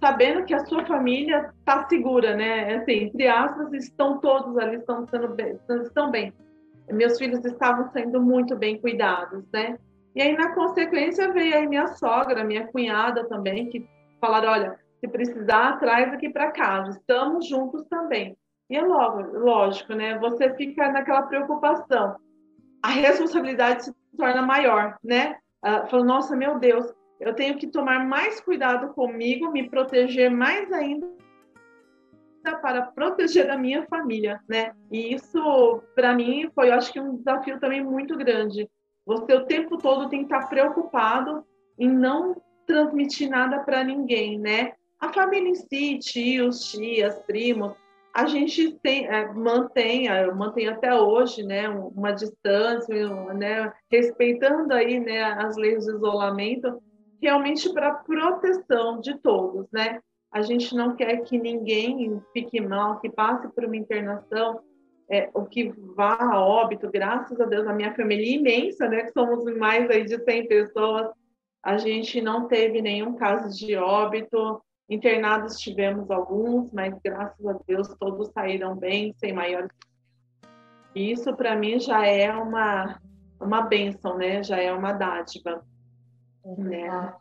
[0.00, 2.74] sabendo que a sua família está segura, né?
[2.74, 6.32] Assim, entre aspas, estão todos ali, estão sendo bem, estão bem.
[6.90, 9.78] Meus filhos estavam sendo muito bem cuidados, né?
[10.14, 13.88] E aí, na consequência, veio aí minha sogra, minha cunhada também, que
[14.20, 18.36] falaram, olha, se precisar, traz aqui para casa, estamos juntos também.
[18.70, 20.18] E é logo, lógico, né?
[20.18, 22.16] Você fica naquela preocupação.
[22.82, 25.36] A responsabilidade se torna maior, né?
[25.64, 26.90] Uh, falou, nossa, meu Deus,
[27.20, 31.06] eu tenho que tomar mais cuidado comigo, me proteger mais ainda
[32.60, 34.72] para proteger a minha família, né?
[34.90, 38.68] E isso, para mim, foi, eu acho que um desafio também muito grande.
[39.06, 41.44] Você o tempo todo tem que estar preocupado
[41.78, 44.72] em não transmitir nada para ninguém, né?
[45.04, 47.74] A família em si, tios, tias, primos,
[48.14, 55.22] a gente tem, é, mantém, mantém até hoje, né, uma distância, né, respeitando aí, né,
[55.22, 56.82] as leis de isolamento,
[57.20, 60.00] realmente para proteção de todos, né?
[60.32, 64.58] A gente não quer que ninguém fique mal, que passe por uma internação,
[65.10, 69.02] é, o que vá a óbito, graças a Deus, a minha família é imensa, né,
[69.02, 71.10] que somos mais aí de 100 pessoas,
[71.62, 77.88] a gente não teve nenhum caso de óbito, Internados tivemos alguns, mas graças a Deus
[77.98, 79.70] todos saíram bem, sem maiores.
[80.94, 82.98] E isso para mim já é uma
[83.40, 84.42] uma bênção, né?
[84.42, 85.62] Já é uma dádiva.
[86.58, 87.12] Né?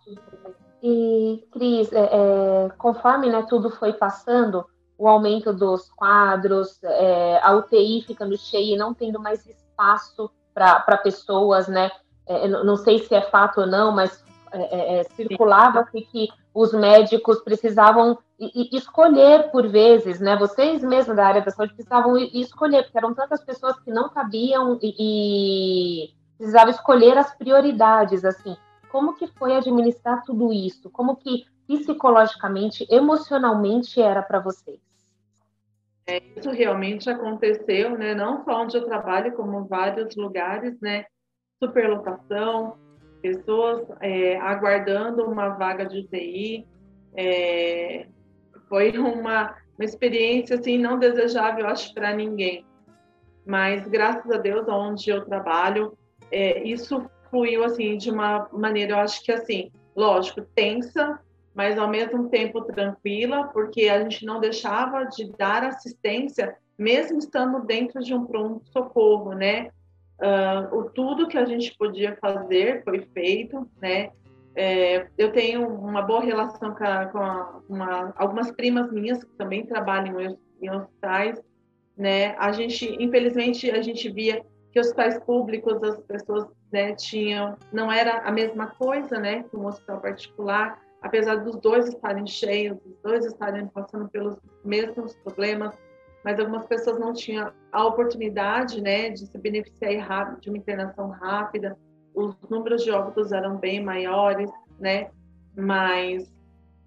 [0.82, 4.66] E Cris, é, é, conforme né, tudo foi passando,
[4.98, 10.98] o aumento dos quadros, é, a UTI ficando cheia e não tendo mais espaço para
[10.98, 11.90] pessoas, né?
[12.28, 14.24] É, não sei se é fato ou não, mas
[14.54, 18.18] é, é, circulava-se que os médicos precisavam
[18.72, 20.36] escolher por vezes, né?
[20.36, 24.78] Vocês mesmos da área da saúde precisavam escolher, porque eram tantas pessoas que não sabiam
[24.82, 28.56] e, e precisavam escolher as prioridades, assim.
[28.92, 30.90] Como que foi administrar tudo isso?
[30.90, 34.80] Como que psicologicamente, emocionalmente era para vocês?
[36.06, 38.14] É, isso realmente aconteceu, né?
[38.14, 41.06] Não só onde eu trabalho, como vários lugares, né?
[41.64, 42.78] Superlotação,
[43.24, 46.68] pessoas é, aguardando uma vaga de UTI.
[47.16, 48.06] É,
[48.68, 52.66] foi uma, uma experiência assim não desejável, acho, para ninguém.
[53.46, 55.98] Mas graças a Deus, onde eu trabalho,
[56.30, 61.20] é, isso fluiu assim de uma maneira, eu acho que assim, lógico, tensa,
[61.56, 67.66] mas ao mesmo tempo tranquila, porque a gente não deixava de dar assistência, mesmo estando
[67.66, 69.70] dentro de um pronto socorro, né?
[70.24, 74.12] Uh, o tudo que a gente podia fazer foi feito, né?
[74.56, 79.36] É, eu tenho uma boa relação com, a, com a, uma, algumas primas minhas que
[79.36, 81.42] também trabalham em, em hospitais,
[81.98, 82.36] né?
[82.38, 88.20] A gente, infelizmente, a gente via que hospitais públicos as pessoas né, tinham, não era
[88.20, 93.26] a mesma coisa, né, que um hospital particular, apesar dos dois estarem cheios, dos dois
[93.26, 95.78] estarem passando pelos mesmos problemas,
[96.24, 101.10] mas algumas pessoas não tinham a oportunidade, né, de se beneficiar rápido, de uma internação
[101.10, 101.78] rápida.
[102.16, 105.10] Os números de óbitos eram bem maiores, né,
[105.56, 106.32] mas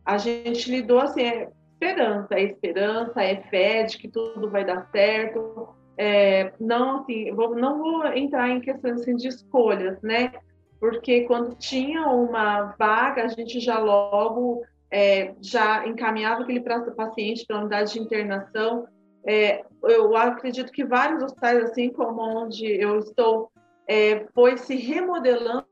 [0.04, 4.88] a gente lidou assim, é esperança, é esperança, é fé de que tudo vai dar
[4.90, 5.68] certo.
[5.98, 10.32] É, não, assim, vou, não vou entrar em questões assim, de escolhas, né,
[10.80, 17.56] porque quando tinha uma vaga, a gente já logo é, já encaminhava aquele paciente para
[17.56, 18.86] a unidade de internação
[19.26, 23.50] é, eu acredito que vários hospitais, assim como onde eu estou,
[23.88, 25.66] é, foi se remodelando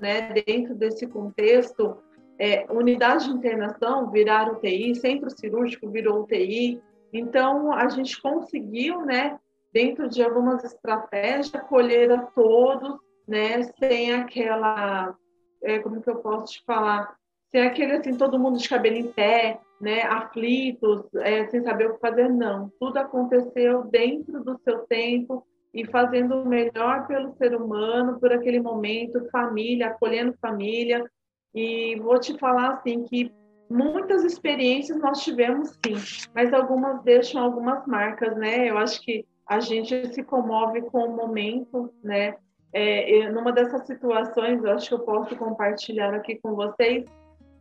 [0.00, 1.96] né, dentro desse contexto.
[2.38, 6.82] É, unidade de internação virar UTI, centro cirúrgico virou UTI.
[7.12, 9.38] Então, a gente conseguiu, né,
[9.72, 15.16] dentro de algumas estratégias, acolher a todos, né, sem aquela,
[15.62, 17.16] é, como que eu posso te falar,
[17.54, 21.94] sem aquele assim, todo mundo de cabelo em pé, né, aflitos, é, sem saber o
[21.94, 22.68] que fazer, não.
[22.80, 28.60] Tudo aconteceu dentro do seu tempo, e fazendo o melhor pelo ser humano, por aquele
[28.60, 31.04] momento, família, acolhendo família.
[31.52, 33.32] E vou te falar assim que
[33.68, 35.94] muitas experiências nós tivemos sim,
[36.32, 38.70] mas algumas deixam algumas marcas, né?
[38.70, 42.36] Eu acho que a gente se comove com o momento, né?
[42.72, 47.04] É, numa dessas situações, eu acho que eu posso compartilhar aqui com vocês.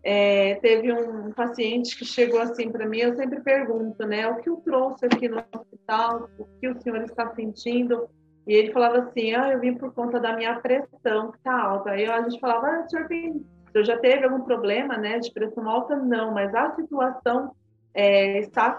[0.04, 4.50] É, teve um paciente que chegou assim para mim, eu sempre pergunto, né, o que
[4.50, 8.10] o trouxe aqui no hospital, o que o senhor está sentindo?
[8.46, 11.92] E ele falava assim, ah, eu vim por conta da minha pressão que está alta.
[11.92, 13.46] Aí a gente falava, ah, o senhor, tem,
[13.78, 15.96] já teve algum problema, né, de pressão alta?
[15.96, 17.56] Não, mas a situação
[17.94, 18.72] é, está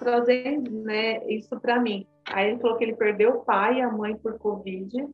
[0.00, 2.04] trazendo, né, isso para mim.
[2.26, 5.08] Aí ele falou que ele perdeu o pai e a mãe por Covid,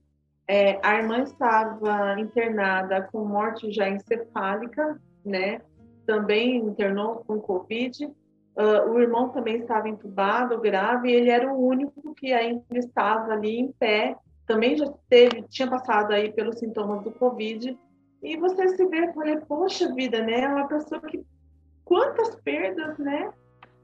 [0.51, 5.61] é, a irmã estava internada com morte já encefálica, né?
[6.07, 8.07] Também internou com Covid.
[8.07, 13.33] Uh, o irmão também estava entubado, grave, e ele era o único que ainda estava
[13.33, 14.17] ali em pé.
[14.47, 17.79] Também já teve, tinha passado aí pelos sintomas do Covid.
[18.23, 20.41] E você se vê, falei, poxa vida, né?
[20.41, 21.25] É uma pessoa que
[21.85, 23.31] quantas perdas, né?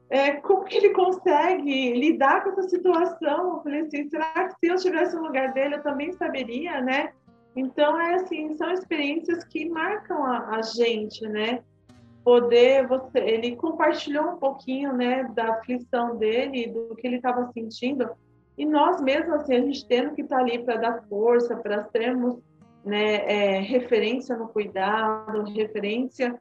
[0.09, 3.55] É, como que ele consegue lidar com essa situação?
[3.55, 7.11] Eu falei assim, será que se eu estivesse no lugar dele, eu também saberia, né?
[7.55, 11.63] Então, é assim, são experiências que marcam a, a gente, né?
[12.23, 18.09] Poder, você, ele compartilhou um pouquinho, né, da aflição dele, do que ele estava sentindo,
[18.57, 21.83] e nós mesmos, assim, a gente tendo que estar tá ali para dar força, para
[21.83, 22.39] termos,
[22.83, 26.39] né, é, referência no cuidado, referência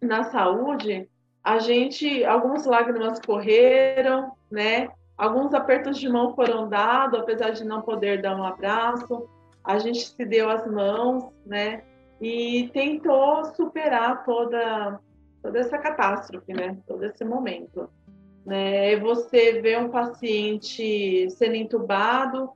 [0.00, 1.08] na saúde,
[1.44, 4.88] a gente, algumas lágrimas correram, né?
[5.16, 9.28] Alguns apertos de mão foram dados, apesar de não poder dar um abraço
[9.66, 11.82] a gente se deu as mãos, né?
[12.20, 15.00] E tentou superar toda,
[15.42, 16.78] toda essa catástrofe, né?
[16.86, 17.90] Todo esse momento.
[18.44, 18.96] Né?
[19.00, 22.50] Você vê um paciente sendo entubado,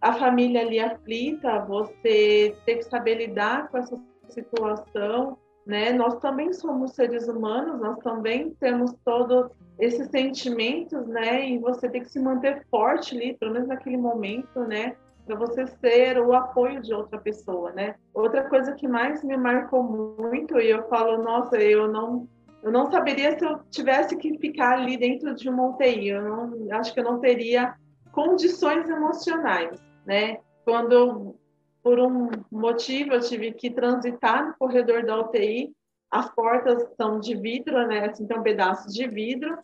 [0.00, 5.92] a família ali aflita, você tem que saber lidar com essa situação, né?
[5.92, 11.48] Nós também somos seres humanos, nós também temos todos esses sentimentos, né?
[11.48, 14.96] E você tem que se manter forte ali, pelo menos naquele momento, né?
[15.28, 17.96] Para você ser o apoio de outra pessoa, né?
[18.14, 22.26] Outra coisa que mais me marcou muito e eu falo, nossa, eu não
[22.62, 26.08] eu não saberia se eu tivesse que ficar ali dentro de uma UTI.
[26.08, 27.74] Eu não, acho que eu não teria
[28.10, 30.38] condições emocionais, né?
[30.64, 31.36] Quando
[31.82, 35.72] por um motivo eu tive que transitar no corredor da UTI,
[36.10, 38.06] as portas são de vidro, né?
[38.06, 39.58] Assim, tem um pedaço de vidro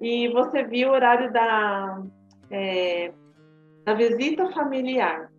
[0.00, 2.02] e você viu o horário da
[2.50, 3.12] é,
[3.84, 5.30] da visita familiar,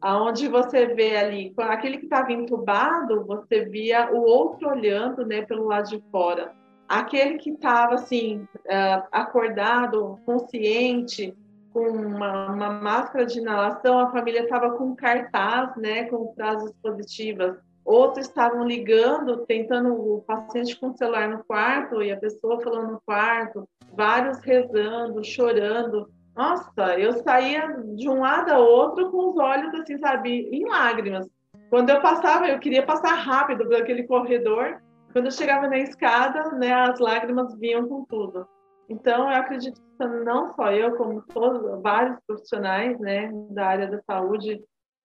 [0.00, 5.66] aonde você vê ali, aquele que estava entubado, você via o outro olhando, né, pelo
[5.66, 6.52] lado de fora.
[6.88, 11.34] Aquele que estava assim, uh, acordado, consciente,
[11.72, 17.58] com uma, uma, máscara de inalação, a família estava com cartaz, né, com frases positivas.
[17.84, 22.92] Outros estavam ligando, tentando o paciente com o celular no quarto e a pessoa falando
[22.92, 26.08] no quarto, vários rezando, chorando.
[26.36, 31.26] Nossa, eu saía de um lado a outro com os olhos assim, sabe, em lágrimas.
[31.70, 34.82] Quando eu passava, eu queria passar rápido por aquele corredor.
[35.12, 38.46] Quando eu chegava na escada, né, as lágrimas vinham com tudo.
[38.86, 44.00] Então, eu acredito que não só eu, como todos, vários profissionais, né, da área da
[44.02, 44.62] saúde,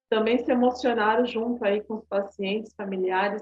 [0.10, 3.42] também se emocionaram junto aí com os pacientes, familiares,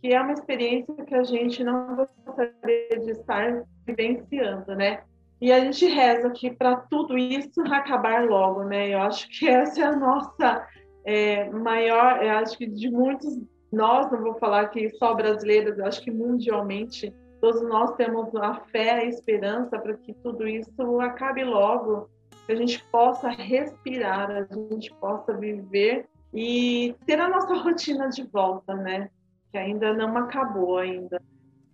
[0.00, 5.02] que é uma experiência que a gente não gostaria de estar vivenciando, né?
[5.40, 8.92] E a gente reza aqui para tudo isso acabar logo, né?
[8.92, 10.66] Eu acho que essa é a nossa
[11.04, 13.38] é, maior, eu acho que de muitos
[13.70, 18.54] nós, não vou falar que só brasileiros, eu acho que mundialmente todos nós temos a
[18.72, 22.08] fé, a esperança para que tudo isso acabe logo,
[22.46, 28.22] que a gente possa respirar, a gente possa viver e ter a nossa rotina de
[28.24, 29.10] volta, né?
[29.52, 31.22] Que ainda não acabou ainda.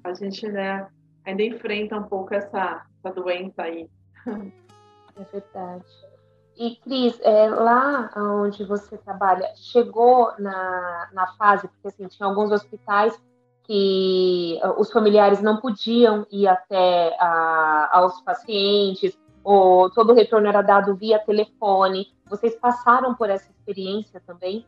[0.02, 0.86] A gente, né,
[1.24, 3.88] ainda enfrenta um pouco essa essa doença aí.
[5.16, 5.84] É verdade.
[6.56, 12.52] E, Cris, é, lá onde você trabalha, chegou na, na fase, porque assim, tinha alguns
[12.52, 13.20] hospitais
[13.64, 20.46] que uh, os familiares não podiam ir até a, aos pacientes, ou todo o retorno
[20.46, 22.12] era dado via telefone.
[22.26, 24.66] Vocês passaram por essa experiência também?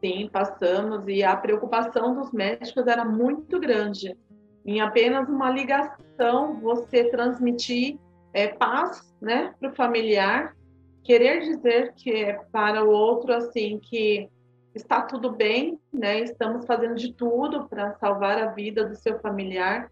[0.00, 4.16] Sim, passamos e a preocupação dos médicos era muito grande.
[4.64, 7.98] Em apenas uma ligação, você transmitir
[8.32, 10.54] é, paz né, para o familiar,
[11.02, 14.28] querer dizer que é para o outro assim que
[14.74, 16.20] está tudo bem, né?
[16.20, 19.90] Estamos fazendo de tudo para salvar a vida do seu familiar.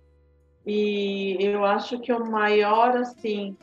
[0.66, 3.56] E eu acho que o maior assim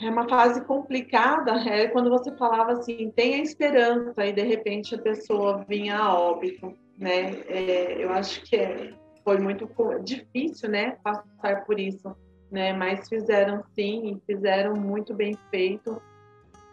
[0.00, 4.98] é uma fase complicada, é quando você falava assim, tenha esperança e de repente a
[4.98, 7.40] pessoa vinha a óbito, né?
[7.48, 8.92] É, eu acho que é,
[9.26, 9.68] foi muito
[10.04, 12.14] difícil, né, passar por isso,
[12.48, 12.72] né?
[12.72, 16.00] Mas fizeram sim e fizeram muito bem feito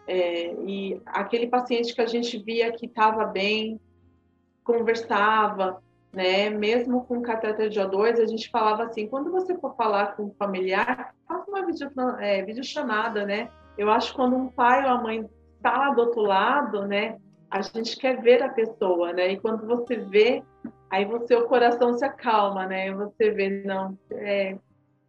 [0.06, 3.80] é, e aquele paciente que a gente via que estava bem,
[4.62, 5.82] conversava,
[6.12, 6.50] né?
[6.50, 10.34] Mesmo com catéter de O2, a gente falava assim: quando você for falar com um
[10.38, 11.90] familiar, faça uma vídeo,
[12.20, 13.48] é, videochamada, né?
[13.76, 17.16] Eu acho que quando um pai ou a mãe está lá do outro lado, né?
[17.50, 19.32] A gente quer ver a pessoa, né?
[19.32, 20.42] E quando você vê,
[20.94, 22.92] aí o coração se acalma, né?
[22.92, 24.56] Você vê, não, é,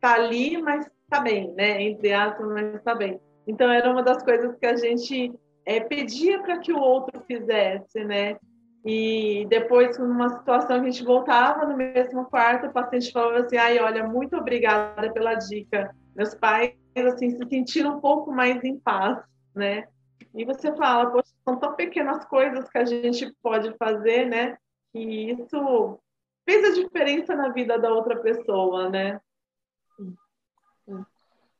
[0.01, 1.81] tá ali, mas tá bem, né?
[1.81, 3.19] Entre aspas, mas tá bem.
[3.47, 5.31] Então, era uma das coisas que a gente
[5.65, 8.38] é, pedia para que o outro fizesse, né?
[8.83, 13.57] E depois, numa situação que a gente voltava no mesmo quarto, o paciente falava assim:
[13.57, 15.93] ai, olha, muito obrigada pela dica.
[16.15, 19.19] Meus pais, assim, se sentiram um pouco mais em paz,
[19.55, 19.88] né?
[20.33, 24.57] E você fala, poxa, são tão pequenas coisas que a gente pode fazer, né?
[24.95, 25.99] E isso
[26.45, 29.19] fez a diferença na vida da outra pessoa, né?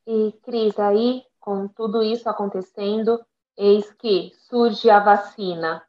[0.06, 3.24] E, Cris, aí com tudo isso acontecendo,
[3.56, 5.82] eis que surge a vacina.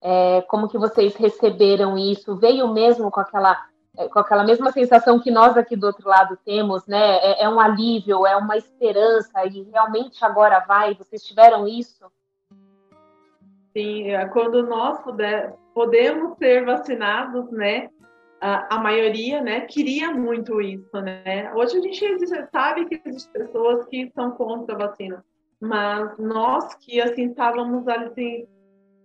[0.00, 2.36] É, como que vocês receberam isso?
[2.36, 6.36] Veio mesmo com aquela é, com aquela mesma sensação que nós aqui do outro lado
[6.44, 7.18] temos, né?
[7.18, 10.94] É, é um alívio, é uma esperança e realmente agora vai.
[10.94, 12.10] Vocês tiveram isso?
[13.76, 17.88] Sim, é, quando nós puder, podemos ser vacinados, né?
[18.44, 21.50] a, a, maioria, né, queria muito isso, né?
[21.54, 25.24] Hoje a gente sabe que existem pessoas que são contra a vacina,
[25.58, 28.46] mas nós que assim estávamos assim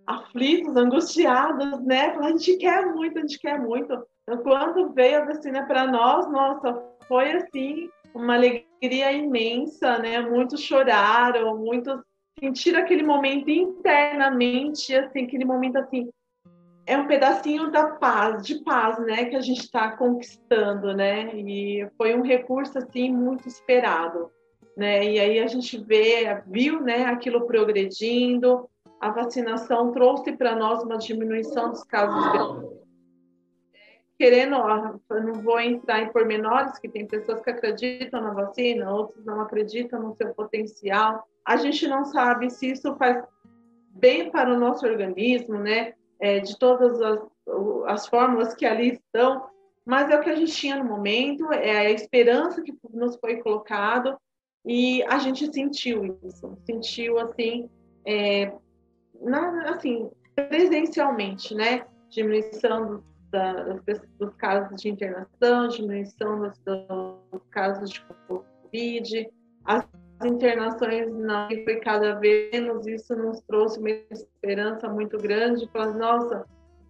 [0.06, 2.16] aflitos, angustiados, né?
[2.18, 4.06] A gente quer muito, a gente quer muito.
[4.22, 10.20] Então, quando veio a vacina para nós, nossa, foi assim uma alegria imensa, né?
[10.20, 11.98] Muitos choraram, muitos
[12.40, 16.08] sentiram aquele momento internamente, assim, aquele momento assim,
[16.86, 21.32] é um pedacinho da paz, de paz, né, que a gente está conquistando, né?
[21.36, 24.30] E foi um recurso assim muito esperado,
[24.76, 25.04] né?
[25.04, 28.68] E aí a gente vê, viu, né, aquilo progredindo.
[29.00, 32.68] A vacinação trouxe para nós uma diminuição dos casos.
[34.18, 34.56] Querendo,
[35.10, 39.40] eu não vou entrar em pormenores, que tem pessoas que acreditam na vacina, outros não
[39.40, 41.26] acreditam no seu potencial.
[41.46, 43.22] A gente não sabe se isso faz
[43.90, 45.94] bem para o nosso organismo, né?
[46.20, 47.20] é, de todas as,
[47.86, 49.48] as fórmulas que ali estão,
[49.84, 53.38] mas é o que a gente tinha no momento, é a esperança que nos foi
[53.38, 54.16] colocado
[54.64, 57.68] e a gente sentiu isso, sentiu assim,
[58.04, 58.52] é,
[59.20, 61.86] na, assim presencialmente, né?
[62.10, 69.30] Diminuição da, das, dos casos de internação, diminuição dos, dos casos de Covid,
[69.64, 69.86] as
[70.24, 76.44] internações não foi cada vez menos, isso nos trouxe uma esperança muito grande, para nossa,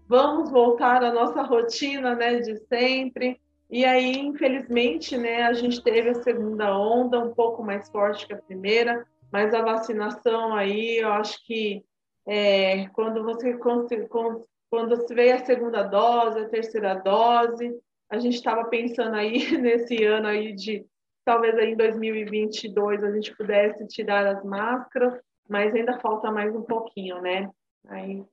[0.08, 3.40] vamos voltar à nossa rotina, né, de sempre.
[3.70, 8.34] E aí, infelizmente, né, a gente teve a segunda onda um pouco mais forte que
[8.34, 11.84] a primeira, mas a vacinação aí, eu acho que
[12.26, 17.76] é, quando você quando se veio a segunda dose, a terceira dose,
[18.08, 20.84] a gente estava pensando aí nesse ano aí de
[21.24, 26.62] talvez aí em 2022 a gente pudesse tirar as máscaras, mas ainda falta mais um
[26.62, 27.50] pouquinho, né?
[27.88, 28.24] Aí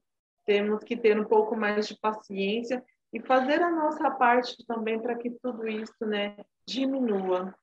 [0.46, 5.16] temos que ter um pouco mais de paciência e fazer a nossa parte também para
[5.16, 7.56] que tudo isso, né, diminua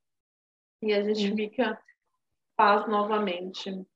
[0.83, 1.37] e a gente Sim.
[1.37, 1.79] fica
[2.57, 3.87] paz novamente.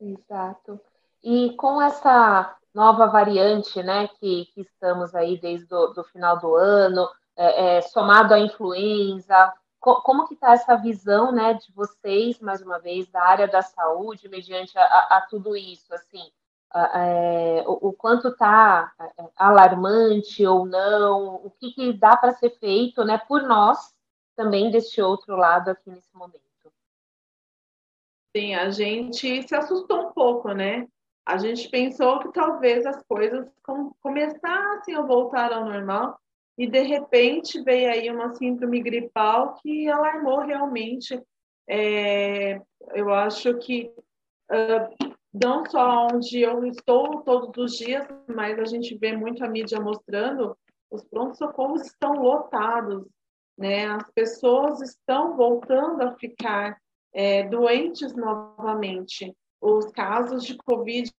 [0.00, 0.80] Exato.
[1.22, 6.54] E com essa nova variante, né, que, que estamos aí desde o do final do
[6.54, 9.52] ano, é, é, somado à influenza,
[9.94, 14.28] como que está essa visão, né, de vocês, mais uma vez, da área da saúde,
[14.28, 16.30] mediante a, a, tudo isso, assim,
[16.70, 22.32] a, é, o, o, quanto está é, alarmante ou não, o que, que dá para
[22.32, 23.94] ser feito, né, por nós,
[24.34, 26.40] também deste outro lado aqui nesse momento.
[28.36, 30.86] Sim, a gente se assustou um pouco, né?
[31.24, 33.50] A gente pensou que talvez as coisas
[34.00, 36.20] começassem a voltar ao normal,
[36.56, 41.20] e de repente veio aí uma síndrome gripal que alarmou realmente
[41.68, 42.60] é,
[42.94, 43.92] eu acho que
[44.50, 49.48] uh, não só onde eu estou todos os dias, mas a gente vê muito a
[49.48, 50.56] mídia mostrando,
[50.90, 53.04] os prontos-socorros estão lotados,
[53.58, 53.86] né?
[53.86, 56.80] As pessoas estão voltando a ficar
[57.12, 59.34] é, doentes novamente.
[59.60, 61.10] Os casos de Covid,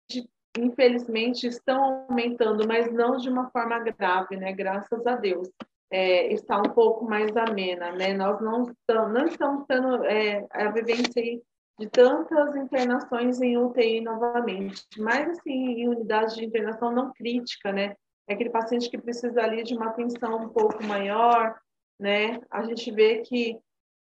[0.60, 4.52] infelizmente, estão aumentando, mas não de uma forma grave, né?
[4.54, 5.50] Graças a Deus.
[5.90, 8.14] É, está um pouco mais amena, né?
[8.14, 11.42] Nós não estamos, não estamos tendo é, a vivência
[11.80, 17.96] de tantas internações em UTI novamente, mas assim, em unidade de internação não crítica, né?
[18.28, 21.56] É aquele paciente que precisa ali de uma atenção um pouco maior,
[22.00, 22.40] né?
[22.50, 23.58] A gente vê que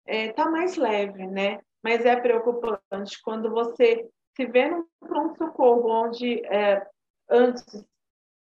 [0.05, 1.59] está é, mais leve, né?
[1.81, 4.05] Mas é preocupante quando você
[4.39, 6.87] se vê num pronto-socorro onde é,
[7.29, 7.85] antes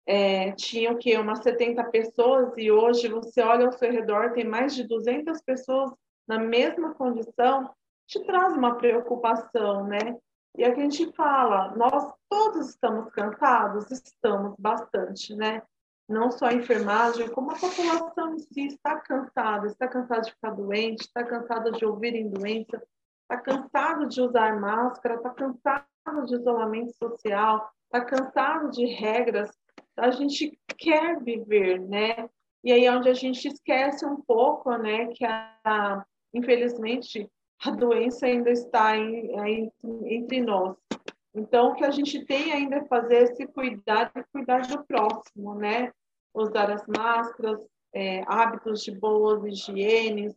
[0.08, 1.16] é, tinha o quê?
[1.20, 5.92] Umas 70 pessoas e hoje você olha ao seu redor, tem mais de 200 pessoas
[6.28, 7.70] na mesma condição,
[8.08, 10.18] te traz uma preocupação, né?
[10.58, 13.92] E a gente fala, nós todos estamos cansados?
[13.92, 15.62] Estamos bastante, né?
[16.10, 20.52] Não só a enfermagem, como a população em si está cansada, está cansada de ficar
[20.52, 22.82] doente, está cansada de ouvir em doença,
[23.34, 29.52] está cansado de usar máscara, está cansado de isolamento social, está cansado de regras.
[29.98, 32.30] A gente quer viver, né?
[32.64, 37.30] E aí é onde a gente esquece um pouco, né, que a, infelizmente
[37.66, 39.72] a doença ainda está em, em,
[40.06, 40.76] entre nós.
[41.36, 45.56] Então, o que a gente tem ainda é fazer se cuidar e cuidar do próximo,
[45.56, 45.92] né?
[46.34, 47.60] Usar as máscaras,
[47.94, 50.34] é, hábitos de boas higienes.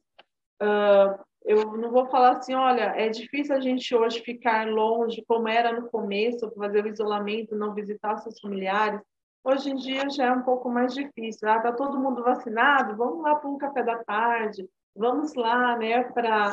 [0.60, 5.48] Uh, eu não vou falar assim, olha, é difícil a gente hoje ficar longe, como
[5.48, 9.00] era no começo, fazer o isolamento, não visitar seus familiares.
[9.44, 11.48] Hoje em dia já é um pouco mais difícil.
[11.48, 12.96] Ah, tá todo mundo vacinado?
[12.96, 14.68] Vamos lá para um café da tarde.
[14.96, 16.50] Vamos lá, né, para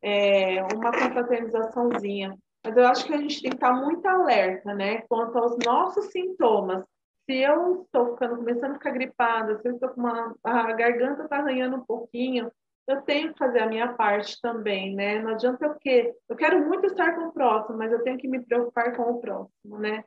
[0.00, 2.38] é, uma confraternizaçãozinha.
[2.64, 6.06] Mas eu acho que a gente tem que estar muito alerta, né, quanto aos nossos
[6.12, 6.84] sintomas.
[7.24, 11.24] Se eu estou ficando, começando a ficar gripada, se eu estou com uma, a garganta
[11.24, 12.48] está arranhando um pouquinho,
[12.86, 15.20] eu tenho que fazer a minha parte também, né?
[15.20, 16.14] Não adianta o quê?
[16.28, 19.20] Eu quero muito estar com o próximo, mas eu tenho que me preocupar com o
[19.20, 20.04] próximo, né?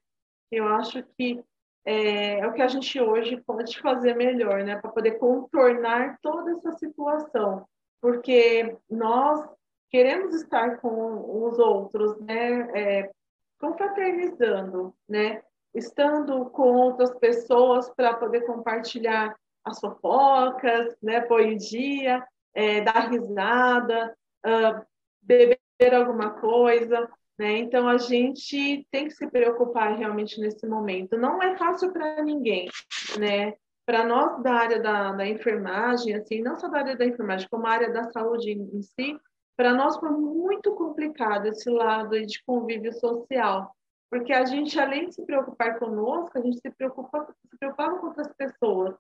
[0.52, 1.44] Eu acho que
[1.86, 4.78] é, é o que a gente hoje pode fazer melhor, né?
[4.78, 7.66] Para poder contornar toda essa situação.
[8.02, 9.46] Porque nós
[9.90, 12.70] queremos estar com os outros, né?
[12.74, 13.12] É,
[13.60, 15.42] confraternizando, né?
[15.74, 21.22] Estando com outras pessoas para poder compartilhar as fofocas, né?
[21.22, 24.86] Poesia, é, dar risada, uh,
[25.22, 25.60] beber
[25.94, 27.58] alguma coisa, né?
[27.60, 31.18] Então a gente tem que se preocupar realmente nesse momento.
[31.18, 32.70] Não é fácil para ninguém,
[33.18, 33.54] né?
[33.86, 37.66] Para nós da área da, da enfermagem, assim, não só da área da enfermagem, como
[37.66, 39.18] a área da saúde em si,
[39.58, 43.76] para nós foi muito complicado esse lado de convívio social,
[44.10, 48.08] porque a gente, além de se preocupar conosco, a gente se, preocupa, se preocupava com
[48.08, 48.96] outras pessoas.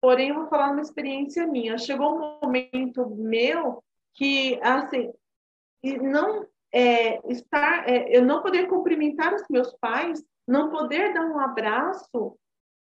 [0.00, 1.76] Porém, eu vou falar uma experiência minha.
[1.76, 3.82] Chegou um momento meu
[4.14, 5.12] que, assim,
[6.00, 11.38] não é, estar, é, eu não poder cumprimentar os meus pais, não poder dar um
[11.38, 12.36] abraço,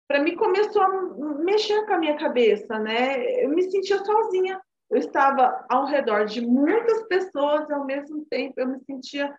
[0.07, 0.89] para mim começou a
[1.39, 3.43] mexer com a minha cabeça, né?
[3.43, 8.67] Eu me sentia sozinha eu estava ao redor de muitas pessoas ao mesmo tempo eu
[8.67, 9.37] me sentia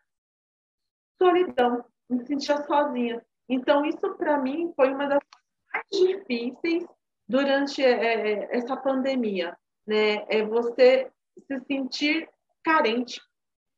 [1.21, 3.25] solidão, me sentia sozinha.
[3.49, 5.23] Então isso para mim foi uma das
[5.73, 6.85] mais difíceis
[7.29, 9.57] durante é, é, essa pandemia,
[9.87, 10.25] né?
[10.29, 12.29] É você se sentir
[12.65, 13.21] carente,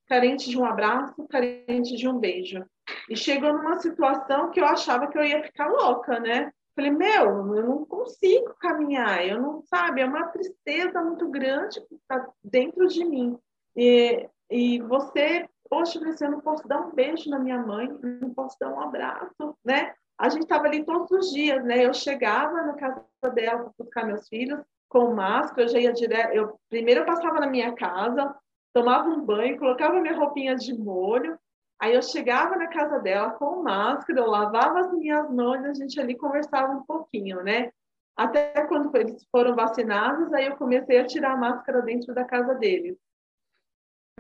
[0.09, 2.65] carente de um abraço, carente de um beijo.
[3.09, 6.53] E chegou numa situação que eu achava que eu ia ficar louca, né?
[6.75, 11.95] Falei, meu, eu não consigo caminhar, eu não, sabe, é uma tristeza muito grande que
[11.95, 13.39] está dentro de mim.
[13.77, 17.89] E, e você, poxa, você não posso dar um beijo na minha mãe,
[18.21, 19.93] não posso dar um abraço, né?
[20.21, 21.85] A gente estava ali todos os dias, né?
[21.85, 23.05] Eu chegava na casa
[23.35, 26.33] dela para buscar meus filhos com máscara, eu já ia direto.
[26.33, 28.35] Eu, primeiro eu passava na minha casa,
[28.73, 31.39] tomava um banho, colocava minha roupinha de molho,
[31.81, 35.73] Aí eu chegava na casa dela com máscara, eu lavava as minhas mãos e a
[35.73, 37.73] gente ali conversava um pouquinho, né?
[38.15, 42.55] Até quando eles foram vacinados, aí eu comecei a tirar a máscara dentro da casa
[42.55, 42.99] deles.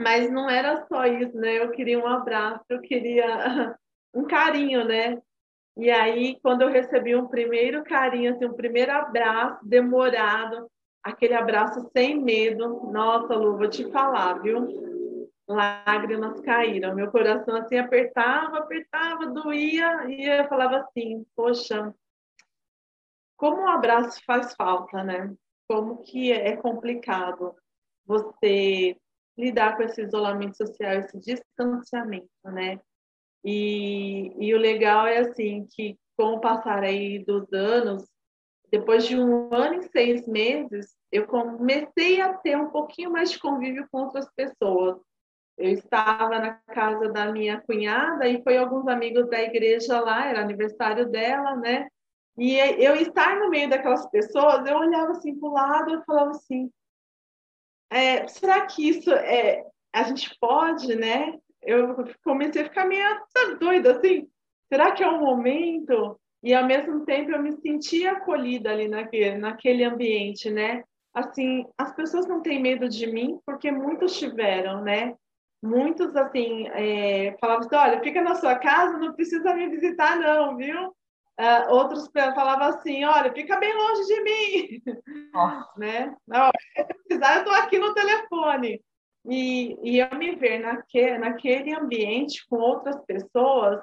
[0.01, 1.59] Mas não era só isso, né?
[1.59, 3.27] Eu queria um abraço, eu queria
[4.15, 5.21] um carinho, né?
[5.77, 10.71] E aí, quando eu recebi um primeiro carinho, assim, um primeiro abraço demorado,
[11.03, 14.91] aquele abraço sem medo, nossa, Lu, vou te falar, viu?
[15.51, 16.95] lágrimas caíram.
[16.95, 21.93] Meu coração assim apertava, apertava, doía e eu falava assim: poxa,
[23.37, 25.35] como um abraço faz falta, né?
[25.69, 27.55] Como que é complicado
[28.07, 28.97] você
[29.37, 32.81] lidar com esse isolamento social, esse distanciamento, né?
[33.45, 38.07] E, e o legal é assim que com o passar aí dos anos,
[38.71, 43.39] depois de um ano e seis meses, eu comecei a ter um pouquinho mais de
[43.39, 44.99] convívio com outras pessoas.
[45.59, 50.41] Eu estava na casa da minha cunhada e foi alguns amigos da igreja lá, era
[50.41, 51.89] aniversário dela, né?
[52.39, 56.31] E eu estar no meio daquelas pessoas, eu olhava assim para o lado e falava
[56.31, 56.71] assim:
[57.91, 61.39] é, será que isso é, a gente pode, né?
[61.63, 63.05] Eu comecei a ficar meio
[63.59, 64.29] doida assim.
[64.73, 66.19] Será que é um momento?
[66.43, 70.85] E ao mesmo tempo eu me sentia acolhida ali naquele, naquele ambiente, né?
[71.13, 75.15] Assim, as pessoas não têm medo de mim porque muitos tiveram, né?
[75.63, 80.57] Muitos assim é, falavam assim, olha, fica na sua casa, não precisa me visitar não,
[80.57, 80.95] viu?
[81.39, 84.83] Uh, outros falavam assim, olha, fica bem longe de mim,
[85.77, 86.15] né?
[86.27, 88.81] Não, se precisar, eu estou aqui no telefone.
[89.29, 93.81] E, e eu me ver naque, naquele ambiente com outras pessoas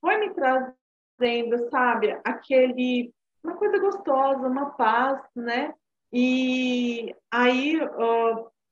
[0.00, 3.12] foi me trazendo, sabe, aquele
[3.42, 5.72] uma coisa gostosa, uma paz, né?
[6.12, 7.78] E aí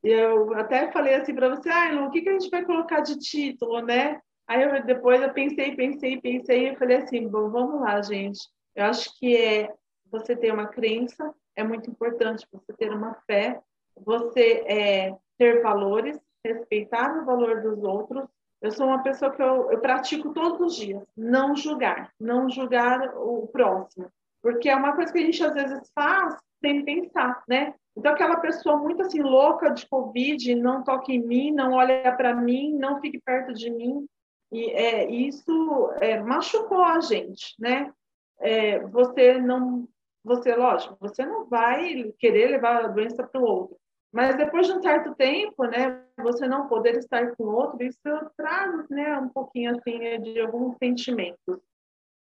[0.03, 3.01] eu até falei assim para você, ah, Lu, o que, que a gente vai colocar
[3.01, 4.21] de título, né?
[4.47, 8.41] Aí eu, depois eu pensei, pensei, pensei e falei assim, bom, vamos lá, gente.
[8.75, 9.73] Eu acho que é
[10.11, 13.61] você ter uma crença é muito importante, você ter uma fé,
[13.97, 18.25] você é, ter valores, respeitar o valor dos outros.
[18.61, 23.15] Eu sou uma pessoa que eu, eu pratico todos os dias, não julgar, não julgar
[23.17, 24.11] o próximo,
[24.43, 27.75] porque é uma coisa que a gente às vezes faz sem pensar, né?
[27.97, 32.35] Então, aquela pessoa muito assim, louca de Covid, não toque em mim, não olha para
[32.35, 34.07] mim, não fique perto de mim.
[34.53, 37.91] E é, isso é, machucou a gente, né?
[38.39, 39.89] É, você não,
[40.23, 43.77] você, lógico, você não vai querer levar a doença para o outro,
[44.13, 48.01] mas depois de um certo tempo, né, você não poder estar com outro, isso
[48.37, 51.59] traz, né, um pouquinho assim de alguns sentimentos.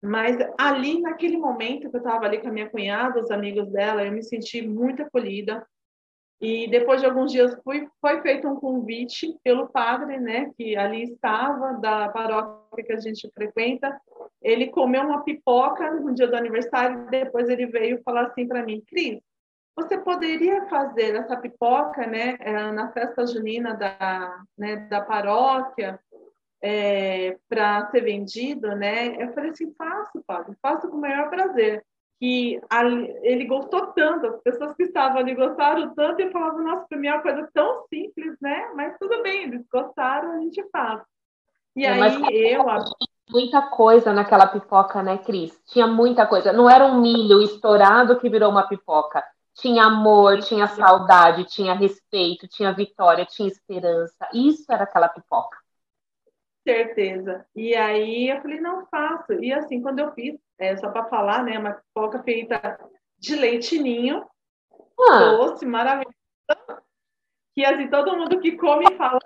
[0.01, 4.05] Mas ali, naquele momento que eu estava ali com a minha cunhada, os amigos dela,
[4.05, 5.65] eu me senti muito acolhida,
[6.41, 11.03] e depois de alguns dias fui, foi feito um convite pelo padre, né, que ali
[11.03, 13.99] estava, da paróquia que a gente frequenta.
[14.41, 18.63] Ele comeu uma pipoca no dia do aniversário, e depois ele veio falar assim para
[18.63, 19.19] mim, Cris,
[19.75, 25.99] você poderia fazer essa pipoca, né, é, na festa junina da, né, da paróquia,
[26.61, 29.15] é, para ser vendido, né?
[29.23, 31.83] Eu falei assim, faço, padre, faço com o maior prazer
[32.19, 32.59] que
[33.23, 37.07] ele gostou tanto, as pessoas que estavam ali gostaram tanto e falavam, nossa, para mim
[37.07, 38.69] é uma coisa tão simples, né?
[38.75, 41.01] Mas tudo bem, eles gostaram, a gente faz.
[41.75, 42.65] E é, aí eu.
[43.29, 45.57] Muita coisa naquela pipoca, né, Cris?
[45.67, 46.51] Tinha muita coisa.
[46.51, 49.23] Não era um milho estourado que virou uma pipoca.
[49.59, 54.27] Tinha amor, tinha saudade, tinha respeito, tinha vitória, tinha esperança.
[54.33, 55.57] Isso era aquela pipoca.
[56.67, 57.45] Certeza.
[57.55, 59.33] E aí eu falei, não faço.
[59.33, 61.57] E assim, quando eu fiz, é, só para falar, né?
[61.57, 62.79] Uma pipoca feita
[63.17, 64.25] de leitinho,
[65.09, 65.19] ah.
[65.31, 66.13] doce, maravilhosa.
[67.53, 69.19] Que assim, todo mundo que come fala.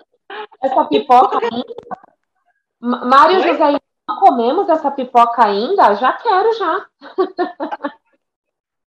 [0.62, 1.74] Essa pipoca ainda.
[2.80, 3.42] Mário Oi?
[3.42, 3.78] José,
[4.08, 5.94] não comemos essa pipoca ainda?
[5.94, 6.86] Já quero, já.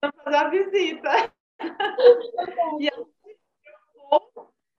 [0.01, 1.36] Vamos fazer a visita.
[2.79, 2.89] E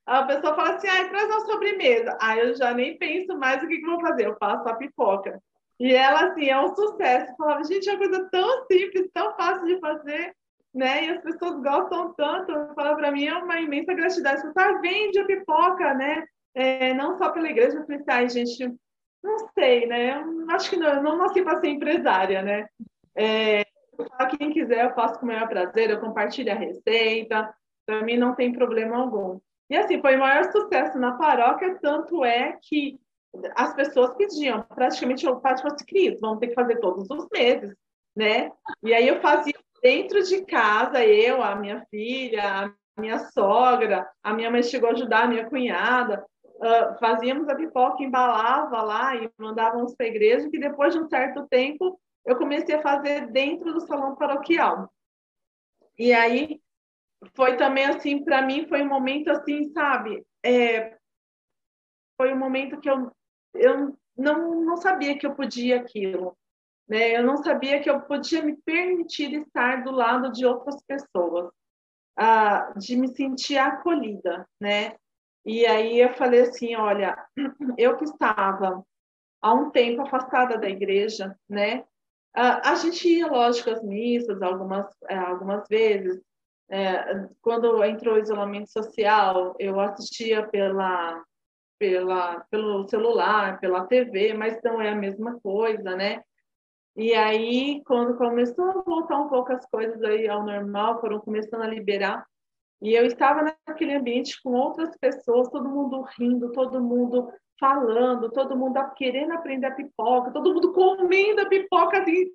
[0.06, 2.16] a pessoa fala assim, ah, traz uma sobremesa.
[2.20, 5.40] Aí eu já nem penso mais o que, que vou fazer, eu faço a pipoca.
[5.78, 7.36] E ela, assim, é um sucesso.
[7.36, 10.34] Falava, gente, é uma coisa tão simples, tão fácil de fazer,
[10.74, 11.04] né?
[11.04, 12.52] E as pessoas gostam tanto.
[12.74, 14.36] Fala para mim, é uma imensa gratidão.
[14.36, 16.24] Você tá, vende a pipoca, né?
[16.54, 18.74] É, não só pela igreja, eu falei ai, gente,
[19.22, 20.20] não sei, né?
[20.20, 22.66] Eu acho que não, eu não nasci para ser empresária, né?
[23.14, 23.64] É,
[24.36, 27.52] quem quiser, eu faço com o maior prazer, eu compartilho a receita,
[27.86, 29.40] para mim não tem problema algum.
[29.70, 32.98] E assim, foi o maior sucesso na paróquia, tanto é que
[33.54, 37.74] as pessoas pediam, praticamente eu Fátima assim, Cris, vamos ter que fazer todos os meses,
[38.16, 38.50] né?
[38.82, 44.32] E aí eu fazia dentro de casa, eu, a minha filha, a minha sogra, a
[44.32, 49.30] minha mãe chegou a ajudar a minha cunhada, uh, fazíamos a pipoca, embalava lá e
[49.38, 53.72] mandávamos para a igreja, que depois de um certo tempo eu comecei a fazer dentro
[53.72, 54.92] do salão paroquial.
[55.98, 56.60] E aí
[57.34, 60.24] foi também assim, para mim foi um momento assim, sabe?
[60.44, 60.96] É,
[62.20, 63.10] foi um momento que eu
[63.54, 66.36] eu não, não sabia que eu podia aquilo.
[66.86, 67.16] Né?
[67.16, 71.50] Eu não sabia que eu podia me permitir estar do lado de outras pessoas,
[72.16, 74.96] ah, de me sentir acolhida, né?
[75.46, 77.16] E aí eu falei assim, olha,
[77.78, 78.84] eu que estava
[79.40, 81.84] há um tempo afastada da igreja, né?
[82.40, 86.20] A gente ia, lógico, às missas algumas, é, algumas vezes,
[86.70, 91.24] É, quando entrou o isolamento social, eu assistia pela,
[91.78, 96.22] pela, pelo celular, pela TV, mas não é a mesma coisa, né?
[96.94, 101.62] E aí, quando começou a voltar um pouco as coisas aí ao normal, foram começando
[101.62, 102.26] a liberar,
[102.82, 108.56] e eu estava naquele ambiente com outras pessoas, todo mundo rindo, todo mundo falando, todo
[108.56, 112.26] mundo querendo aprender a pipoca, todo mundo comendo a pipoca assim,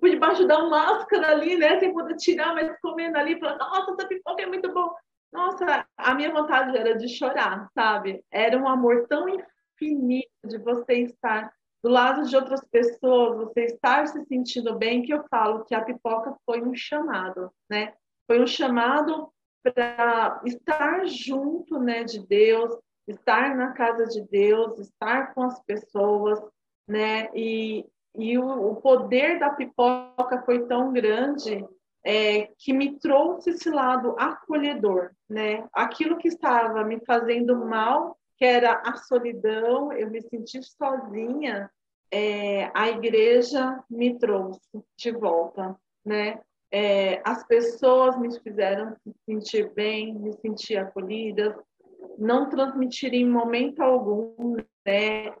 [0.00, 1.78] por debaixo da máscara ali, né?
[1.78, 4.94] Sem poder tirar, mas comendo ali, falando, nossa, essa pipoca é muito boa.
[5.32, 8.24] Nossa, a minha vontade era de chorar, sabe?
[8.30, 11.52] Era um amor tão infinito de você estar
[11.82, 15.84] do lado de outras pessoas, você estar se sentindo bem, que eu falo que a
[15.84, 17.92] pipoca foi um chamado, né?
[18.26, 19.30] Foi um chamado
[19.62, 22.72] para estar junto, né, de Deus,
[23.06, 26.40] estar na casa de Deus, estar com as pessoas,
[26.88, 27.28] né?
[27.34, 27.84] E,
[28.16, 31.64] e o, o poder da pipoca foi tão grande
[32.04, 35.66] é, que me trouxe esse lado acolhedor, né?
[35.72, 41.70] Aquilo que estava me fazendo mal, que era a solidão, eu me senti sozinha,
[42.12, 44.60] é, a igreja me trouxe
[44.96, 46.40] de volta, né?
[46.70, 51.58] É, as pessoas me fizeram se sentir bem, me sentir acolhida,
[52.18, 54.56] não transmitir em momento algum,
[54.86, 55.34] né,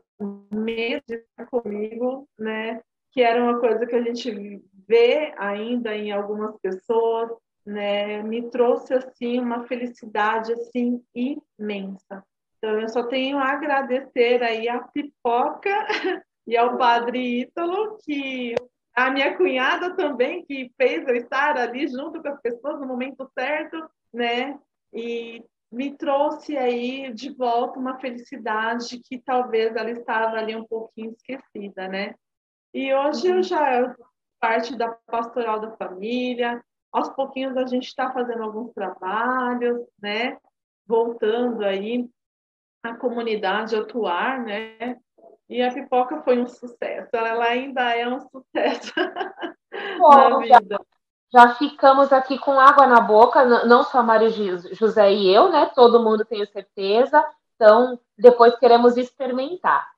[0.52, 2.80] medo de comigo, né,
[3.12, 7.30] que era uma coisa que a gente vê ainda em algumas pessoas,
[7.64, 12.24] né, me trouxe assim uma felicidade assim imensa.
[12.58, 15.70] Então eu só tenho a agradecer aí a pipoca
[16.46, 18.54] e ao Padre Ítalo que
[18.94, 23.30] a minha cunhada também que fez eu estar ali junto com as pessoas no momento
[23.38, 24.58] certo, né?
[24.92, 31.12] E me trouxe aí de volta uma felicidade que talvez ela estava ali um pouquinho
[31.12, 32.14] esquecida, né?
[32.72, 33.94] E hoje eu já
[34.40, 36.62] parte da pastoral da família,
[36.92, 40.38] aos pouquinhos a gente está fazendo alguns trabalhos, né?
[40.86, 42.08] Voltando aí
[42.82, 44.96] a comunidade atuar, né?
[45.48, 48.92] E a pipoca foi um sucesso, ela ainda é um sucesso
[50.00, 50.80] na vida
[51.32, 54.30] já ficamos aqui com água na boca, não só Mário
[54.72, 55.70] José e eu, né?
[55.74, 57.24] Todo mundo tenho certeza.
[57.54, 59.88] Então, depois queremos experimentar.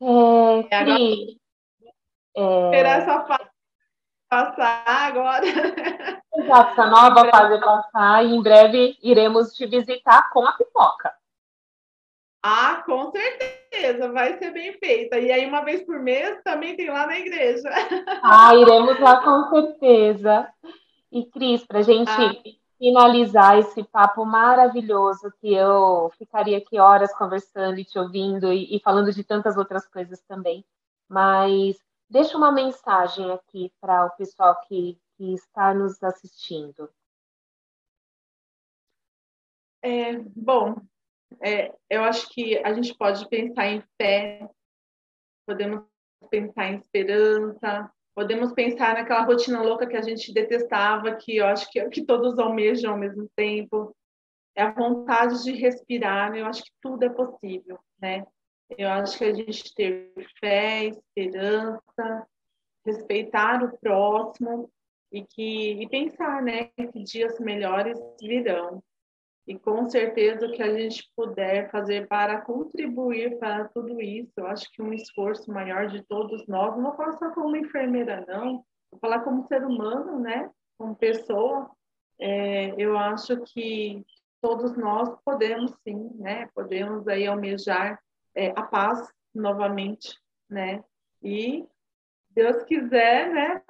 [0.00, 1.40] É, Cri,
[2.36, 2.64] é...
[2.66, 3.54] Esperar essa fase
[4.28, 5.46] passar agora.
[5.46, 11.14] Exato, essa nova fase passar e em breve iremos te visitar com a pipoca.
[12.46, 15.18] Ah, com certeza, vai ser bem feita.
[15.18, 17.70] E aí, uma vez por mês, também tem lá na igreja.
[18.22, 20.46] Ah, iremos lá com certeza.
[21.10, 22.34] E, Cris, para a gente ah.
[22.78, 28.80] finalizar esse papo maravilhoso, que eu ficaria aqui horas conversando e te ouvindo e, e
[28.80, 30.62] falando de tantas outras coisas também.
[31.08, 31.78] Mas
[32.10, 36.90] deixa uma mensagem aqui para o pessoal que, que está nos assistindo.
[39.80, 40.76] É, bom,
[41.42, 44.48] é, eu acho que a gente pode pensar em fé,
[45.46, 45.84] podemos
[46.30, 51.70] pensar em esperança, podemos pensar naquela rotina louca que a gente detestava, que eu acho
[51.70, 53.94] que é que todos almejam ao mesmo tempo.
[54.56, 58.24] É a vontade de respirar, eu acho que tudo é possível, né?
[58.78, 62.26] Eu acho que a gente ter fé, esperança,
[62.86, 64.70] respeitar o próximo
[65.12, 68.82] e que e pensar, né, que dias melhores virão
[69.46, 74.46] e com certeza o que a gente puder fazer para contribuir para tudo isso, eu
[74.46, 78.64] acho que um esforço maior de todos nós, não vou falar só como enfermeira, não,
[78.90, 80.50] vou falar como ser humano, né?
[80.78, 81.70] Como pessoa,
[82.18, 84.02] é, eu acho que
[84.40, 86.48] todos nós podemos sim, né?
[86.54, 88.00] Podemos aí almejar
[88.34, 90.18] é, a paz novamente,
[90.48, 90.82] né?
[91.22, 91.66] E
[92.34, 93.62] Deus quiser, né,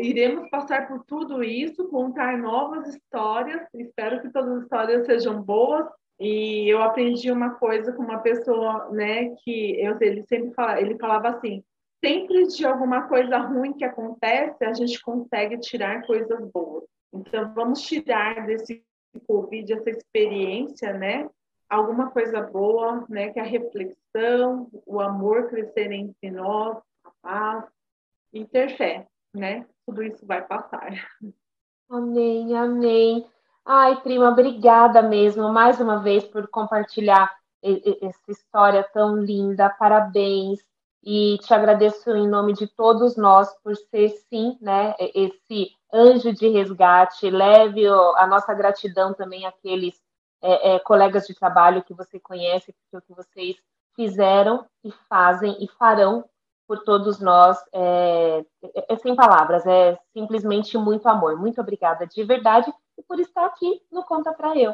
[0.00, 3.66] iremos passar por tudo isso, contar novas histórias.
[3.74, 5.86] Espero que todas as histórias sejam boas.
[6.18, 10.98] E eu aprendi uma coisa com uma pessoa, né, que eu, ele sempre fala, ele
[10.98, 11.64] falava assim:
[12.04, 16.84] sempre de alguma coisa ruim que acontece, a gente consegue tirar coisas boas.
[17.12, 18.84] Então, vamos tirar desse
[19.26, 21.26] Covid, essa experiência, né,
[21.70, 27.64] alguma coisa boa, né, que é a reflexão, o amor crescer entre nós, a paz,
[28.32, 29.66] e ter fé, né?
[29.86, 30.90] Tudo isso vai passar.
[31.88, 33.26] Amém, amém.
[33.64, 37.30] Ai, prima, obrigada mesmo mais uma vez por compartilhar
[37.62, 39.68] essa história tão linda.
[39.68, 40.60] Parabéns.
[41.02, 46.46] E te agradeço em nome de todos nós por ser, sim, né, esse anjo de
[46.48, 47.30] resgate.
[47.30, 49.98] Leve a nossa gratidão também àqueles
[50.42, 53.56] é, é, colegas de trabalho que você conhece, porque o que vocês
[53.94, 56.24] fizeram e fazem e farão
[56.70, 57.58] por todos nós.
[57.72, 61.36] É, é, é, sem palavras, é simplesmente muito amor.
[61.36, 62.72] Muito obrigada de verdade.
[62.96, 64.70] e por estar aqui no Conta Pra Eu.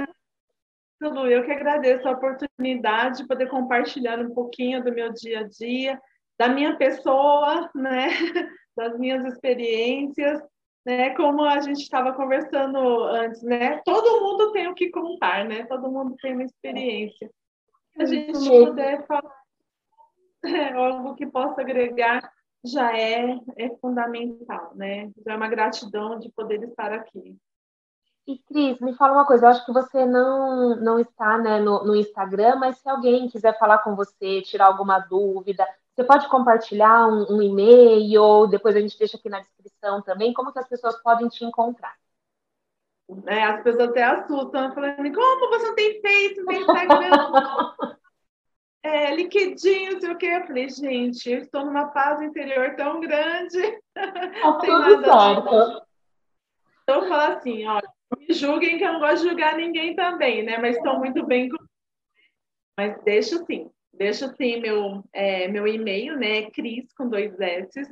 [1.01, 5.49] Lu, eu que agradeço a oportunidade de poder compartilhar um pouquinho do meu dia a
[5.49, 5.99] dia,
[6.39, 8.09] da minha pessoa, né?
[8.77, 10.43] das minhas experiências,
[10.85, 11.15] né?
[11.15, 13.81] Como a gente estava conversando antes, né?
[13.87, 15.65] Todo mundo tem o que contar, né?
[15.65, 17.31] Todo mundo tem uma experiência.
[17.95, 19.46] Se a gente puder falar é,
[20.77, 22.31] algo que possa agregar,
[22.65, 25.11] já é, é fundamental, né?
[25.25, 27.37] Já é uma gratidão de poder estar aqui.
[28.27, 31.85] E Cris, me fala uma coisa, eu acho que você não, não está né, no,
[31.85, 37.07] no Instagram, mas se alguém quiser falar com você, tirar alguma dúvida, você pode compartilhar
[37.07, 40.69] um, um e-mail, ou depois a gente deixa aqui na descrição também, como que as
[40.69, 41.95] pessoas podem te encontrar?
[43.27, 47.11] É, as pessoas até assustam, falando, como você não tem não tem Instagram?
[48.87, 50.27] é, LinkedIn, não sei o quê.
[50.27, 53.59] Eu falei, gente, eu estou numa paz interior tão grande.
[53.95, 55.87] Tá tudo certo.
[56.83, 60.45] Então, eu falo assim, olha, me julguem que eu não gosto de julgar ninguém também,
[60.45, 60.59] né?
[60.59, 61.57] Mas estou muito bem com.
[62.79, 66.51] Mas deixo sim, deixo sim meu, é, meu e-mail, né?
[66.51, 67.83] Cris com dois S,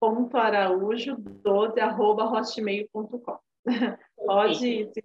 [0.00, 3.38] ponto araújo 12 arroba hotmail.com.
[4.16, 5.02] Pode, se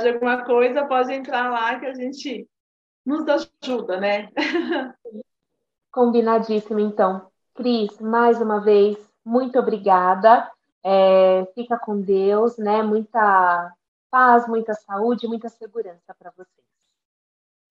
[0.00, 2.48] de alguma coisa, pode entrar lá que a gente
[3.10, 4.30] nos ajuda, né?
[5.92, 7.28] Combinadíssimo, então.
[7.54, 10.50] Cris, mais uma vez, muito obrigada.
[10.82, 12.82] É, fica com Deus, né?
[12.82, 13.72] Muita
[14.10, 16.66] paz, muita saúde, muita segurança para vocês.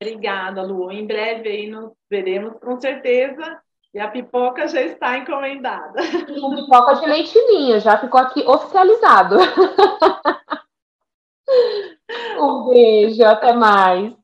[0.01, 0.91] Obrigada, Lu.
[0.91, 3.61] Em breve aí nos veremos com certeza.
[3.93, 5.99] E a pipoca já está encomendada.
[6.01, 9.37] E a pipoca de leite ninho já ficou aqui oficializado.
[12.39, 14.18] um beijo, até mais.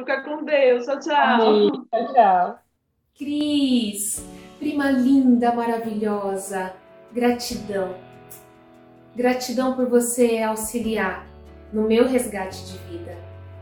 [0.00, 0.86] Fica com Deus.
[0.86, 1.14] Tchau, tchau.
[1.14, 1.70] Amém.
[1.70, 2.58] Tchau, tchau.
[3.18, 4.24] Cris,
[4.58, 6.72] prima linda, maravilhosa.
[7.12, 7.94] Gratidão.
[9.14, 11.26] Gratidão por você auxiliar
[11.70, 13.14] no meu resgate de vida.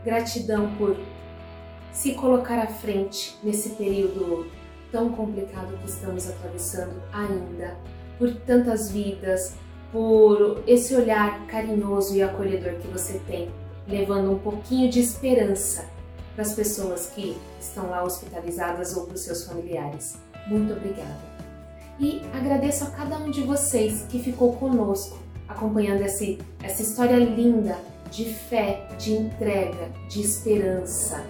[0.05, 0.95] Gratidão por
[1.91, 4.49] se colocar à frente nesse período
[4.93, 7.75] tão complicado que estamos atravessando ainda,
[8.17, 9.57] por tantas vidas,
[9.91, 13.51] por esse olhar carinhoso e acolhedor que você tem,
[13.85, 15.98] levando um pouquinho de esperança
[16.39, 20.17] para as pessoas que estão lá hospitalizadas ou para os seus familiares.
[20.47, 21.19] Muito obrigada.
[21.99, 25.19] E agradeço a cada um de vocês que ficou conosco,
[25.49, 27.77] acompanhando esse, essa história linda
[28.09, 31.21] de fé, de entrega, de esperança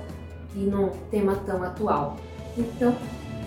[0.56, 2.18] e num tema tão atual.
[2.56, 2.96] Então,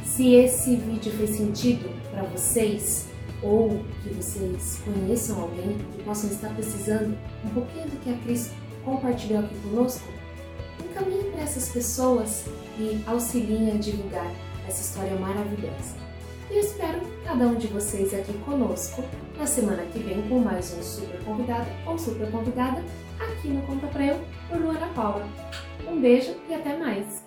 [0.04, 3.06] se esse vídeo fez sentido para vocês,
[3.40, 8.50] ou que vocês conheçam alguém que possam estar precisando um pouquinho do que a Cris
[8.84, 10.21] compartilhou aqui conosco,
[10.80, 12.44] encaminhe para essas pessoas
[12.78, 14.30] e auxiliem a divulgar
[14.66, 15.96] essa história maravilhosa.
[16.50, 19.02] E eu espero cada um de vocês aqui conosco
[19.38, 22.82] na semana que vem com mais um super convidado ou super convidada
[23.18, 25.26] aqui no Conta Pra Eu por Luana Paula.
[25.88, 27.22] Um beijo e até mais!